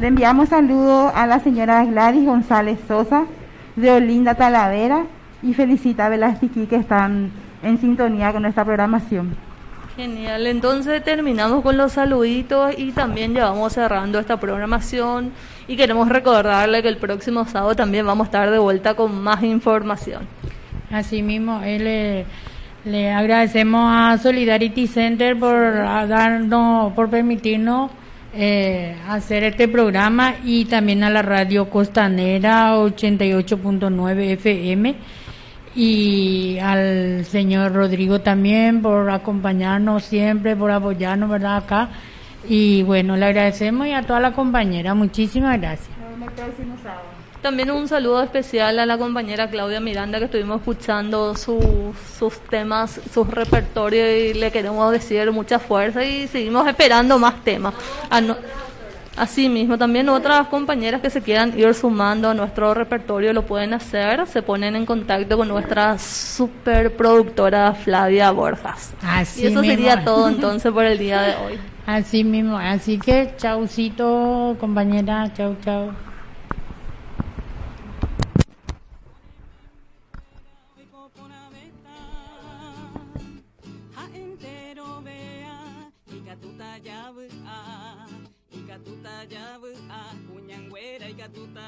le 0.00 0.08
enviamos 0.08 0.48
saludos 0.48 1.12
a 1.14 1.28
la 1.28 1.38
señora 1.38 1.84
Gladys 1.84 2.26
González 2.26 2.80
Sosa 2.88 3.22
de 3.76 3.92
Olinda 3.92 4.34
Talavera 4.34 5.04
y 5.44 5.54
felicita 5.54 6.06
a 6.06 6.08
Velázquez 6.08 6.50
que 6.68 6.74
están 6.74 7.30
en 7.62 7.78
sintonía 7.78 8.32
con 8.32 8.42
nuestra 8.42 8.64
programación. 8.64 9.47
Genial, 9.98 10.46
entonces 10.46 11.02
terminamos 11.02 11.60
con 11.60 11.76
los 11.76 11.94
saluditos 11.94 12.72
y 12.78 12.92
también 12.92 13.34
ya 13.34 13.50
vamos 13.50 13.72
cerrando 13.72 14.20
esta 14.20 14.38
programación. 14.38 15.32
Y 15.66 15.74
queremos 15.76 16.08
recordarle 16.08 16.82
que 16.82 16.88
el 16.88 16.98
próximo 16.98 17.44
sábado 17.48 17.74
también 17.74 18.06
vamos 18.06 18.26
a 18.26 18.28
estar 18.28 18.48
de 18.48 18.60
vuelta 18.60 18.94
con 18.94 19.20
más 19.20 19.42
información. 19.42 20.28
Asimismo, 20.92 21.60
le, 21.62 22.26
le 22.84 23.10
agradecemos 23.10 23.90
a 23.92 24.16
Solidarity 24.18 24.86
Center 24.86 25.36
por 25.36 25.58
darnos, 25.58 26.92
por 26.92 27.10
permitirnos 27.10 27.90
eh, 28.34 28.94
hacer 29.08 29.42
este 29.42 29.66
programa 29.66 30.36
y 30.44 30.66
también 30.66 31.02
a 31.02 31.10
la 31.10 31.22
radio 31.22 31.68
Costanera 31.68 32.76
88.9 32.76 34.16
FM 34.34 34.94
y 35.78 36.58
al 36.58 37.24
señor 37.24 37.72
Rodrigo 37.72 38.20
también 38.20 38.82
por 38.82 39.08
acompañarnos 39.10 40.02
siempre, 40.02 40.56
por 40.56 40.72
apoyarnos, 40.72 41.30
¿verdad? 41.30 41.58
Acá. 41.58 41.90
Y 42.48 42.82
bueno, 42.82 43.16
le 43.16 43.26
agradecemos 43.26 43.86
y 43.86 43.92
a 43.92 44.02
toda 44.02 44.18
la 44.18 44.32
compañera, 44.32 44.94
muchísimas 44.94 45.60
gracias. 45.60 45.96
También 47.40 47.70
un 47.70 47.86
saludo 47.86 48.20
especial 48.24 48.80
a 48.80 48.86
la 48.86 48.98
compañera 48.98 49.48
Claudia 49.48 49.78
Miranda 49.78 50.18
que 50.18 50.24
estuvimos 50.24 50.58
escuchando 50.58 51.36
sus 51.36 52.40
temas, 52.50 53.00
sus 53.14 53.30
repertorios 53.30 54.08
y 54.08 54.34
le 54.34 54.50
queremos 54.50 54.90
decir 54.90 55.30
mucha 55.30 55.60
fuerza 55.60 56.04
y 56.04 56.26
seguimos 56.26 56.66
esperando 56.66 57.20
más 57.20 57.36
temas. 57.44 57.74
Asimismo, 59.18 59.76
también 59.76 60.08
otras 60.08 60.46
compañeras 60.48 61.00
que 61.00 61.10
se 61.10 61.20
quieran 61.20 61.58
ir 61.58 61.74
sumando 61.74 62.30
a 62.30 62.34
nuestro 62.34 62.72
repertorio 62.72 63.32
lo 63.32 63.42
pueden 63.42 63.74
hacer, 63.74 64.26
se 64.26 64.42
ponen 64.42 64.76
en 64.76 64.86
contacto 64.86 65.36
con 65.36 65.48
nuestra 65.48 65.98
superproductora 65.98 67.74
Flavia 67.74 68.30
Borjas. 68.30 68.92
Así 69.02 69.42
y 69.42 69.46
eso 69.48 69.62
sería 69.62 70.04
todo 70.04 70.28
entonces 70.28 70.72
por 70.72 70.84
el 70.84 70.98
día 70.98 71.22
de 71.22 71.34
hoy. 71.36 71.58
Así 71.86 72.22
mismo, 72.22 72.56
así 72.56 72.98
que 72.98 73.34
chaucito 73.36 74.56
compañera, 74.60 75.32
chau 75.34 75.56
chau. 75.64 75.90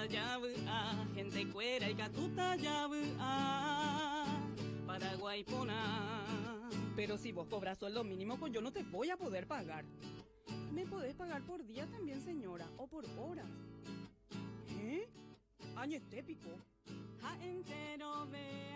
Ikatuta 0.01 0.07
yabu 0.07 0.47
a 0.69 1.07
gente 1.15 1.53
cuera 1.53 1.91
ikatuta 1.91 2.57
yabu 2.57 2.97
a 3.19 4.25
Paraguay 4.87 5.45
pona. 5.45 6.25
Pero 6.97 7.19
si 7.19 7.33
vos 7.33 7.47
cobras 7.49 7.79
sueldo 7.79 8.05
mínimo 8.05 8.39
pues 8.39 8.53
yo 8.53 8.61
no 8.61 8.73
te 8.73 8.83
voy 8.83 9.11
a 9.11 9.17
poder 9.17 9.47
pagar. 9.47 9.85
Me 10.73 10.87
podés 10.87 11.15
pagar 11.15 11.43
por 11.43 11.65
día 11.67 11.87
también 11.87 12.21
señora 12.23 12.67
o 12.77 12.87
por 12.87 13.05
horas 13.19 13.47
¿eh? 14.81 15.07
año 15.77 15.97
estépico 15.97 16.51
ja 17.21 17.37
entero 17.45 18.27
vea 18.31 18.71